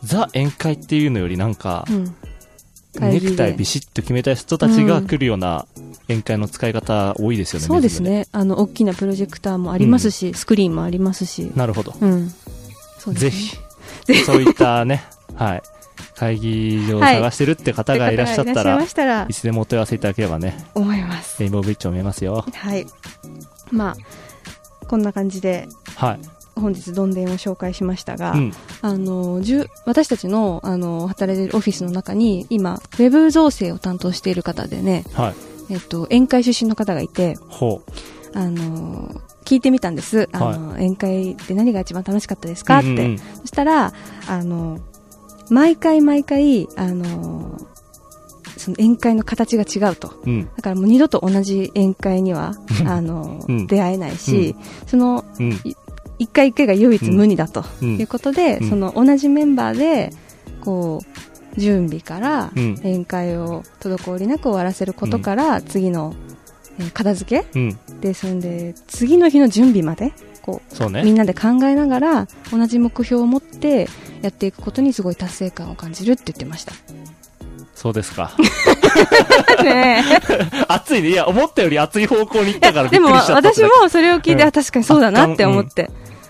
[0.03, 1.85] ザ宴会っていうのよりなんか
[2.99, 5.67] ネクタイビシッと決めた人たちが来るような
[6.09, 7.67] 宴会の使い方多いですよね。
[7.67, 8.27] そうですね。
[8.31, 11.51] あの、大きなプロジェクターもありますし、スクリーンもありますし。
[11.55, 11.93] なるほど。
[11.99, 12.25] うん。
[12.27, 12.33] ね
[13.13, 13.55] ぜひ、
[14.25, 15.03] そういったね、
[15.35, 15.61] はい。
[16.15, 21.39] 会議場を探してるって方がいらっしゃったら、方がいいたらい、つでもお問い合わせいただければね、思います。
[21.39, 22.45] レインボーブリッジを見えますよ。
[22.53, 22.85] はい。
[23.71, 26.19] まあ、こんな感じで、はい。
[26.59, 28.53] 本日どんでんを紹介しましたが、うん。
[28.81, 29.41] あの、
[29.85, 35.48] 私たちの、あの、働いているオフィスの中に、今、ウェブ造成を担当している方でね、はい。
[35.69, 37.82] えっと、宴会出身の方がいて、ほ
[38.34, 39.10] あの、
[39.45, 40.29] 聞いてみたんです。
[40.32, 42.79] あの、宴会で何が一番楽しかったですか？
[42.79, 42.88] って。
[42.89, 43.93] うんうんうんそしたら、
[44.27, 44.79] あの、
[45.49, 47.58] 毎回毎回、あの、
[48.58, 50.13] その宴会の形が違うと。
[50.25, 50.49] うん。
[50.55, 52.55] だからもう二度と同じ宴会には、
[52.86, 54.55] あの、うん出会えないし、
[54.86, 55.60] その、うん。
[56.19, 60.12] 一回一回が唯一無二だとうんいうことで、うんその同じメンバーで、
[60.62, 61.28] こう、
[61.59, 66.13] 準備からうん宴会を滞りなく終わらせることから、次の、
[66.79, 67.79] えー片付けうん。
[67.99, 71.03] で、そんで、次の日の準備まで、こう、ね。
[71.03, 73.89] んなで考えながら、同じ目標を持って
[74.21, 76.71] やっていくことにすごい達成感を感じるって言ってました。
[77.75, 78.31] そうですか。
[79.63, 80.03] ね
[80.67, 81.10] 熱いね。
[81.10, 83.49] いや、思ったより熱い方向に行ったからびでもっくりしちゃった。
[83.53, 85.89] 私もそれを聞いて、うんあ確かにそうだなって思って。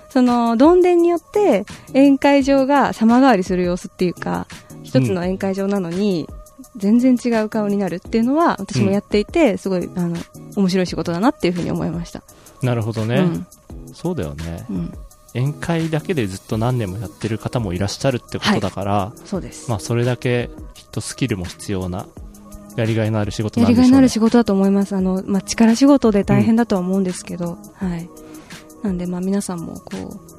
[0.09, 4.47] その、どんでんによって宴会場が様変わりする様子っていうか、
[4.89, 6.27] 一つの宴会場なのに、
[6.75, 10.17] 全然違う顔になるっていうのは、私もやっていて、すごい、あの、
[10.55, 12.23] 面白い仕事だなっていうふうに思いました。
[12.61, 13.17] なるほどね。
[13.17, 13.47] うん。
[13.93, 14.65] そうだよね。
[14.69, 14.93] うん。
[15.35, 19.69] 宴会だけでずっと何年もやってる方もいらっしゃるってことだから、そうです。
[19.69, 22.07] まあそれだけきっとスキルも必要な、
[22.75, 23.83] やりがいのある仕事やなんでしょうね。
[23.83, 24.95] りがいのある仕事だと思います。
[24.95, 28.09] あの、まあ、力仕事で大変だとは思うんですけど、はい。
[28.81, 30.19] なんで、まあ、皆さんも、こ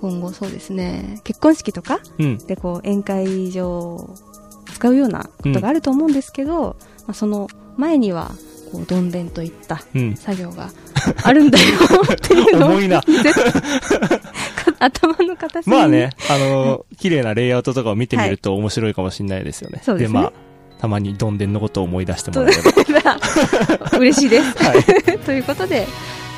[0.00, 2.38] 今後そうですね、結婚式とかうん。
[2.38, 4.14] で、こう、宴会場を
[4.72, 6.76] 使うようなことがあると思うんですけど、
[7.06, 8.32] まあ、その前には、
[8.72, 10.16] こう、どんでんといったうん。
[10.16, 10.70] 作業が
[11.22, 11.66] あるんだよ
[12.10, 13.02] っていうのを、重いな。
[14.80, 15.82] 頭の片隅に。
[15.82, 19.82] まあね、あの、綺麗なレイアウトとかを見てみると面白いかもしれないですよね。
[19.84, 20.32] そうですねまあ、
[20.78, 22.54] たまにどんでんのことを思い出してもらえ
[22.94, 23.18] れば。
[24.00, 24.64] 嬉しいです。
[24.64, 25.18] はい。
[25.26, 25.86] ということで、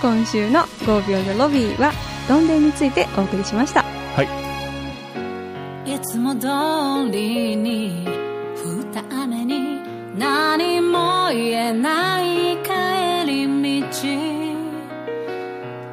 [0.00, 1.92] 今週の5秒のロビーは、
[2.29, 3.85] どんでんについてお送りしました。
[4.23, 4.43] い。
[6.03, 6.49] つも通
[7.11, 8.05] りに
[8.57, 9.81] 降った雨に
[10.18, 13.89] 何も言えない帰り道。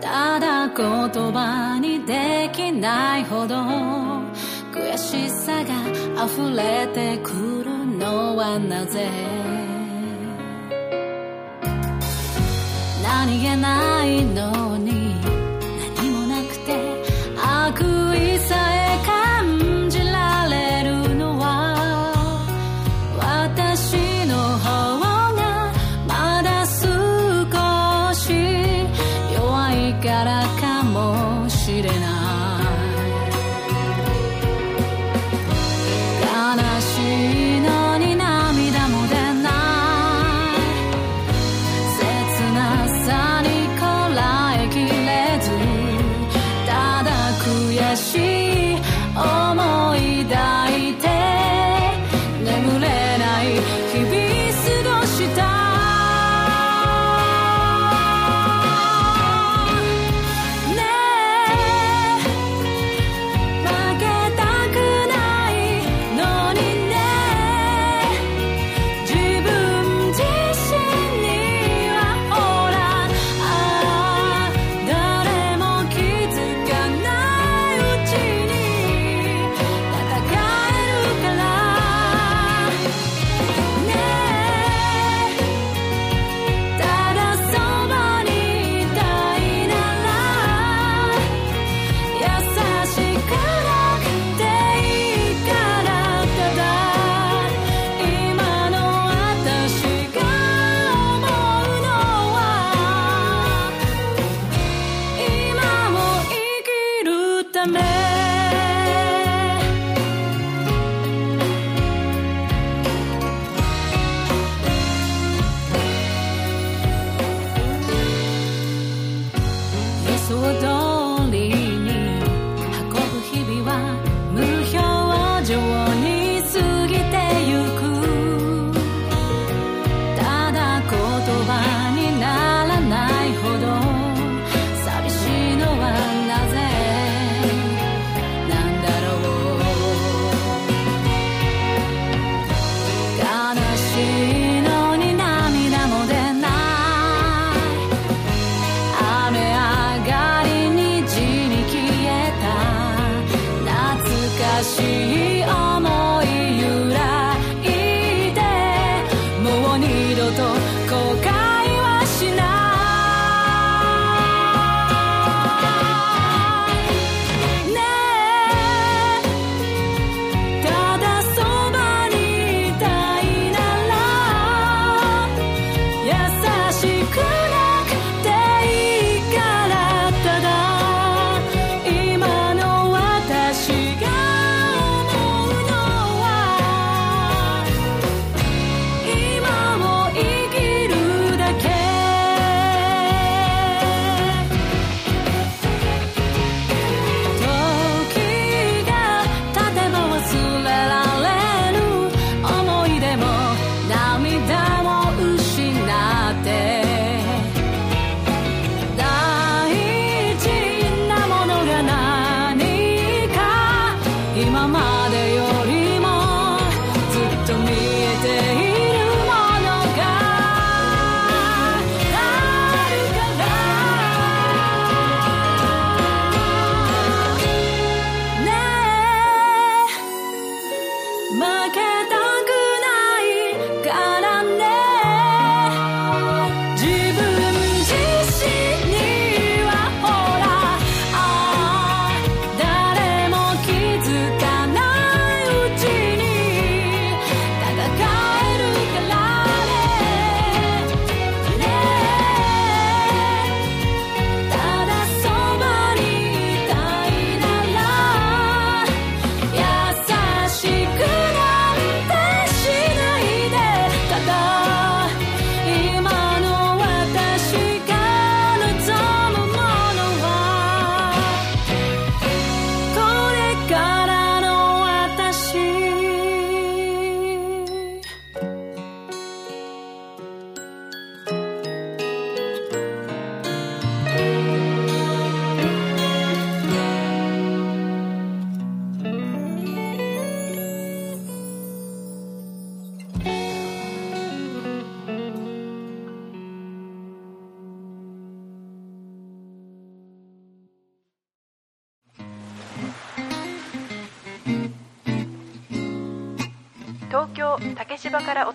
[0.02, 3.56] ただ言葉にできないほど
[4.74, 9.08] 悔しさが溢れてくるのはなぜ。
[13.04, 14.79] 何気ないのに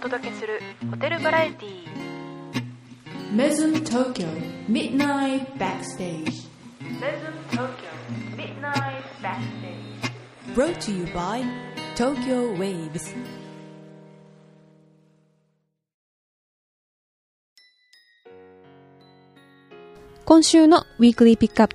[0.04, 3.36] お届けするホテルバラエティー
[20.26, 21.68] 今週のウィークリーピックアッ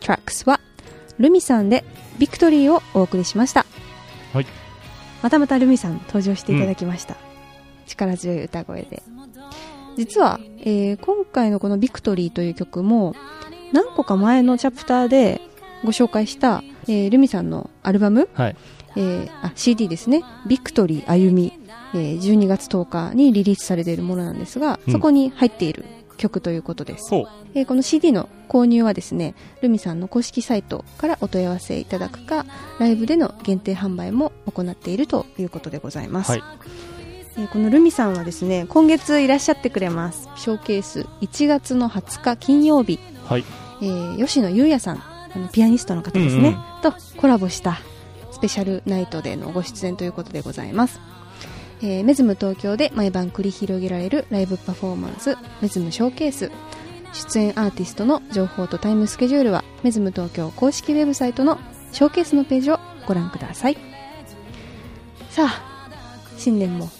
[0.43, 0.59] プは
[1.17, 1.83] ルミさんで
[2.19, 3.65] ビクトリーをお送りしました。
[4.33, 4.45] はい。
[5.23, 7.28] またまたルミさん登場していただきました。
[7.89, 9.03] 力強い歌声で。
[9.97, 13.15] 実は、えー今回のこのビクトリーという曲も、
[13.73, 15.41] 何個か前のチャプターで
[15.83, 18.55] ご紹介した、えールミさんのアルバム、はい。
[18.95, 21.53] えーあ CD ですね、ビクトリー歩み、
[21.93, 25.85] えー12月10日にリリースされているものなんですが、うんそこに入っている
[26.17, 27.13] 曲ということです。
[27.53, 32.45] えーこの CD の購入はですね、ルミさんの公式サイトからお問い合わせいただくか、
[32.79, 36.31] ライブでの限定販売も行っているということでございます。
[36.31, 36.43] はい。
[37.39, 40.27] えーこのルミさんはですね、今月いらっしゃってくれます。
[40.35, 43.45] ショーケース1月の20日金曜日、はい。
[43.81, 47.79] えー吉野優也さん、あのピアニストの方ですね、とコラボした
[48.31, 50.99] スペシャルナイトでのご出演ということでございます。
[51.81, 56.51] えーメズム東京で毎晩繰り広げられるライブパフォーマンス、メズムショーケース。
[57.11, 61.57] 出演アーティストの情報とタイムスケジュールは、メズム東京公式ウェブサイトの
[61.91, 63.77] ショーケースのページをご覧ください。
[65.31, 65.63] さあ、
[66.37, 66.98] 新年も1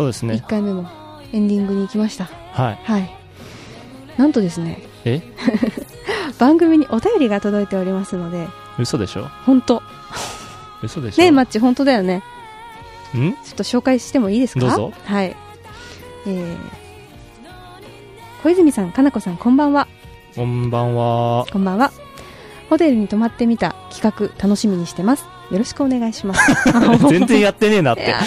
[0.00, 0.42] そうですね。
[0.48, 0.88] 回目も
[1.32, 2.24] エンディングに行きました。
[2.52, 2.78] はい。
[2.84, 3.10] はい。
[4.16, 5.20] なんとですね、え？
[6.40, 8.48] 番組にお便りが届いておりますので、
[8.78, 9.26] 嘘でしょ？
[9.44, 9.82] 本当
[10.82, 11.22] 嘘でしょ？
[11.22, 12.22] ねえ、マッチ、本当だよね。
[13.14, 13.32] ん？
[13.32, 14.60] ちょっと紹介してもいいですか？
[14.60, 14.92] どうぞ。
[15.04, 15.36] はい。
[16.26, 16.56] えー、
[18.42, 19.86] 小泉さん、かなこさん、こんばんは。
[20.34, 21.44] こんばんは。
[21.52, 21.92] こんばんは。
[22.70, 25.26] ホテルに泊まってみた企画、楽しみにしてます。
[25.50, 26.40] よろしくお願いします。
[27.10, 28.20] 全然やってねえなっいてや。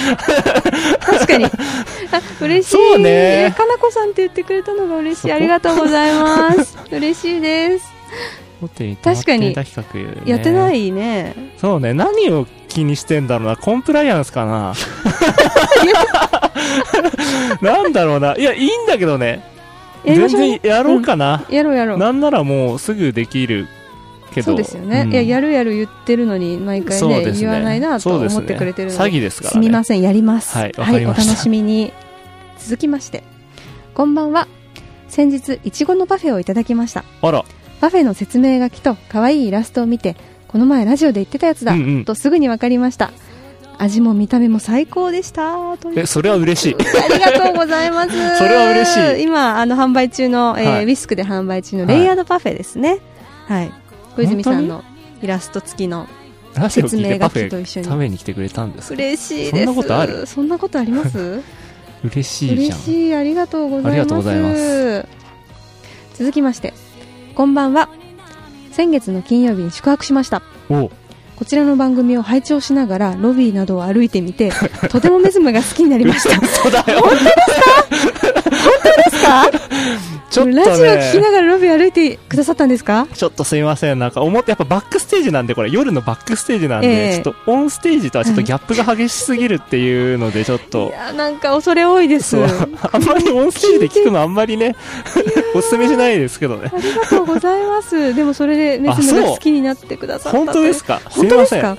[1.00, 1.46] 確かに。
[1.46, 1.50] あ
[2.42, 2.72] 嬉しい。
[2.72, 5.32] そうねえかなこさんって言ってくれたのが嬉しい。
[5.32, 6.78] ありがとうございます。
[6.92, 7.94] 嬉しいです。
[8.62, 9.54] ホテルに
[10.26, 11.34] やってないね。
[11.58, 11.94] そうね。
[11.94, 13.56] 何を気にしてんだろうな。
[13.58, 14.74] コンプライアンスかな。
[17.62, 18.36] なんだろうな。
[18.38, 19.42] いや、いいんだけどね。
[20.06, 21.44] 全然やろうかな。
[21.50, 21.98] やろうやろう。
[21.98, 23.68] なんならもうすぐできる
[24.34, 24.46] けど。
[24.46, 25.06] そうですよね。
[25.06, 29.04] んいや、やるやる言ってるのに、毎回ね、ね言わないなと思ってくれてるので。
[29.04, 29.54] 詐欺ですからね。
[29.54, 30.58] すみません、やります。
[30.58, 31.94] はいわかりましたお楽しみに。
[32.60, 33.24] 続きまして。
[33.94, 34.48] こんばんは。
[35.08, 37.04] 先日、いちごのパフェをいただきました。
[37.22, 37.46] あら。
[37.80, 40.16] パフェの説明書きと可愛いイラストを見て、
[40.48, 43.12] この前ラジオで言ってたやつだ、うんうんとすぐにわかりました。
[43.78, 45.56] 味も見た目も最高でした。
[45.96, 46.76] え、それは嬉しい。
[46.76, 48.10] ありがとうございます。
[48.38, 53.00] それは嬉しい今、あの、販売中の、えーはいウィスクで販売中のレイヤードパフェですね。
[53.48, 53.72] はい。
[54.16, 54.84] 小泉さんの
[55.22, 56.08] イラスト付きの
[56.70, 58.94] 説明書きと一緒にェ食べに来てくれたんです。
[58.94, 59.66] 嬉しいです。
[59.66, 60.26] そんなことある？
[60.28, 61.42] そんなことあります？
[62.04, 62.60] 嬉しいじゃん。
[62.60, 63.16] 嬉しい。
[63.16, 63.92] ありがとうございます。
[63.92, 65.08] ありがとうございます
[66.16, 66.74] 続きまして、
[67.36, 67.90] こんばんは。
[68.72, 70.42] 先月の金曜日に宿泊しました。
[70.70, 70.92] お
[71.36, 74.52] こちらの番組を拝聴しながらロビーなどを歩いてみて、
[74.90, 76.48] とてもメズムが好きになりました。
[76.48, 77.04] そうだよ。
[77.12, 77.18] で
[79.18, 79.50] すか？
[80.30, 81.24] ちょっとラジオ聞きね。
[81.24, 83.08] ながらロビー歩いてくださったんですか？
[83.14, 84.00] ちょっとすいません。
[84.00, 90.94] なんか思って、やっぱバックステージなんで、これ夜のバックステージなんで、ええちょっとオンステージとはちょっとギャップが激しすぎるっていうので、ちょっいと。
[90.96, 92.38] や、なんか恐れ多いです。
[92.38, 94.76] あんまりオンステージで聞くのあんまりね、
[95.56, 96.72] おすすめしないですけどね。
[96.74, 98.14] ありがとうございます。
[98.16, 101.00] でもそれでメズムが好きになってくださった本当ですか？
[101.04, 101.38] かすい本当。
[101.42, 101.78] ですか？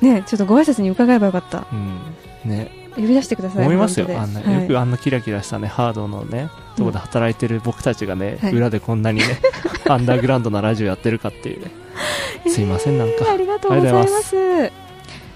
[0.00, 1.66] ねちょっとご挨拶に伺えばよかった。
[1.72, 2.50] うん。
[2.50, 2.70] ね。
[2.96, 3.62] 呼び出してください。
[3.62, 4.06] 思いますよ。
[4.06, 9.24] 本あんな、当でよくあんなキラキラしたね、ハードのね、とこで働いてる僕たちがね、はい裏でこんなにね、
[9.88, 11.70] アンダーグラウンドなラジオやってるかっていうね。
[12.46, 13.34] すいません、なんかはい。
[13.34, 14.36] ありがとうございます。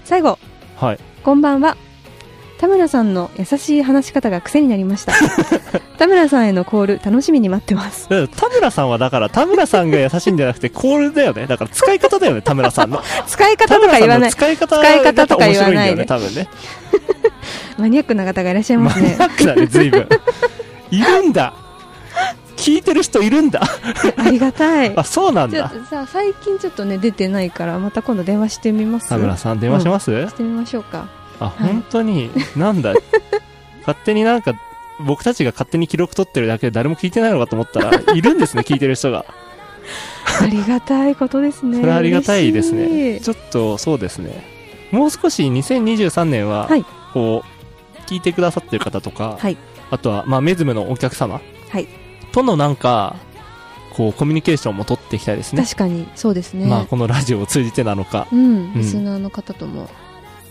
[0.05, 0.37] 最後、
[0.77, 0.99] はい。
[1.23, 1.75] こんばんは。
[2.59, 5.13] 田村さんの優しい話し方が癖になりました。
[5.97, 8.09] 田村さんへのコール、楽しみに待ってます。
[8.09, 11.47] 田村さんはだから、田村さんが優しいんじゃなくて、コールだよね。
[11.47, 13.01] だから使い方だよね、田村さんの。
[13.27, 14.31] 使い方とか言わない。
[14.31, 16.49] 使い方使い方とか言わないでが面白いんだよね、多分ね。
[17.79, 19.33] マニアックな方がいらっしゃいますねマニア。
[19.33, 20.09] ックだね、随分。
[20.91, 21.53] いるんだ。
[22.57, 23.61] 聞いてる人いるんだ。
[24.17, 24.91] ありがたい。
[24.97, 25.71] あ、そうなんだ。
[25.89, 31.18] さ、最近ちょっとね、出てないから、また今度電話してみます田村さん、電話します、してみましょうか。
[31.39, 32.93] あ、本当に、なんだ？
[33.81, 34.53] 勝手になんか、
[34.99, 39.25] 僕たちが勝手に記録取ってるだけで誰も聞いてないのかと思ったら、いるんですね、聞いてる人が。
[40.41, 41.77] ありがたいことですね。
[41.77, 43.19] それはありがたいですね。
[43.19, 44.45] ちょっと、そうですね。
[44.91, 49.57] もう少し2023年は、はいこう、聞いてくださってる方とか、はい
[49.91, 51.87] あとは、まあ、メズムのお客様、はい
[52.31, 53.15] とのなんか、
[53.93, 55.63] こう、コミュニケーションも取っていきたいですね。
[55.63, 56.67] 確かに、そうですね。
[56.67, 58.27] まあ、このラジオを通じてなのか。
[58.31, 59.89] うん、んリスナーの方とも。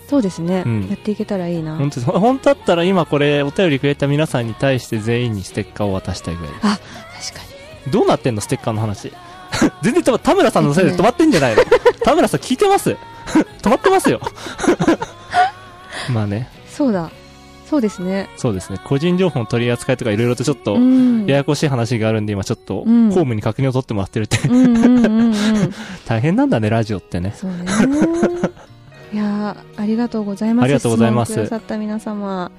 [0.09, 0.87] そうですね、うん。
[0.89, 1.77] やっていけたらいいな。
[1.77, 6.65] 本当に本当だったら今これお便りくれた皆さんに対して全員にステッカーを渡したいぐらいです。
[6.65, 7.55] あ確か
[7.85, 7.91] に。
[7.91, 9.13] どうなってんのステッカーの話。
[9.83, 11.61] 全然田村さんのせいで止まってんじゃないの。
[12.03, 12.97] 田村さん聞いてます。
[13.61, 14.19] 止まってますよ。
[16.11, 17.11] まあね、そうだ。
[17.69, 18.29] そうですね。
[18.35, 18.79] そうですね。
[18.83, 21.27] 個人情報の取り扱いとかいろいろとちょっとう、ん。
[21.27, 23.09] ややこしい話があるんで今ちょっと、うん。
[23.09, 24.39] 公務に確認を取ってもらってるって。
[26.07, 27.35] 大変なんだね、ラジオってね。
[27.37, 27.57] そうね
[29.11, 30.65] いやーありがとうございます。
[30.65, 31.33] ありがとうございます。
[31.33, 32.51] くださった皆様。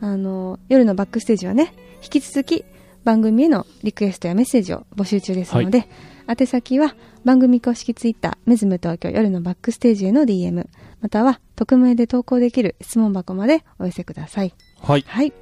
[0.00, 1.72] あの夜のバックステージはね
[2.02, 2.64] 引き続き
[3.04, 5.88] 番組へのリクエストやメッセージを募集中ですので、
[6.28, 6.94] 宛先は
[7.24, 10.66] 番組公式ツイッターメズム東京夜のバックステージへの DM
[11.00, 14.54] または匿名で投稿できる質問箱までお寄せください。
[14.80, 15.04] はい。
[15.06, 15.32] はい。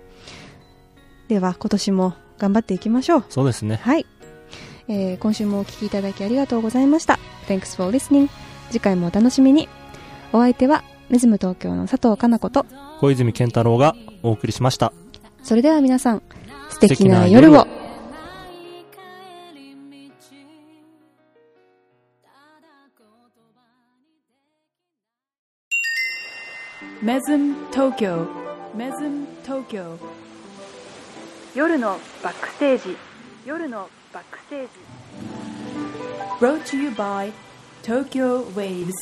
[1.29, 3.25] では今年も頑張っていきましょう。
[3.29, 3.77] そうですね。
[3.83, 4.07] はい、
[4.89, 7.19] えー今週もお聞きいただきありがとうございました。
[7.47, 8.29] Thanks for listening
[8.71, 9.69] 次回もお楽しみに
[10.33, 12.64] お相手はメズム東京の佐藤かな子と
[13.01, 14.93] 小泉健太郎がお送りしました。
[15.43, 16.22] それでは皆さん
[16.68, 17.55] 素敵敵なな夜を。
[17.55, 17.81] 夜を
[27.03, 28.26] メズム東京。
[28.76, 29.99] メズム東京。
[31.55, 32.97] 夜のバックステージ。
[33.47, 34.68] 夜のバックステージ。
[36.39, 37.33] Brought to you by
[37.83, 38.93] Tokyo Waves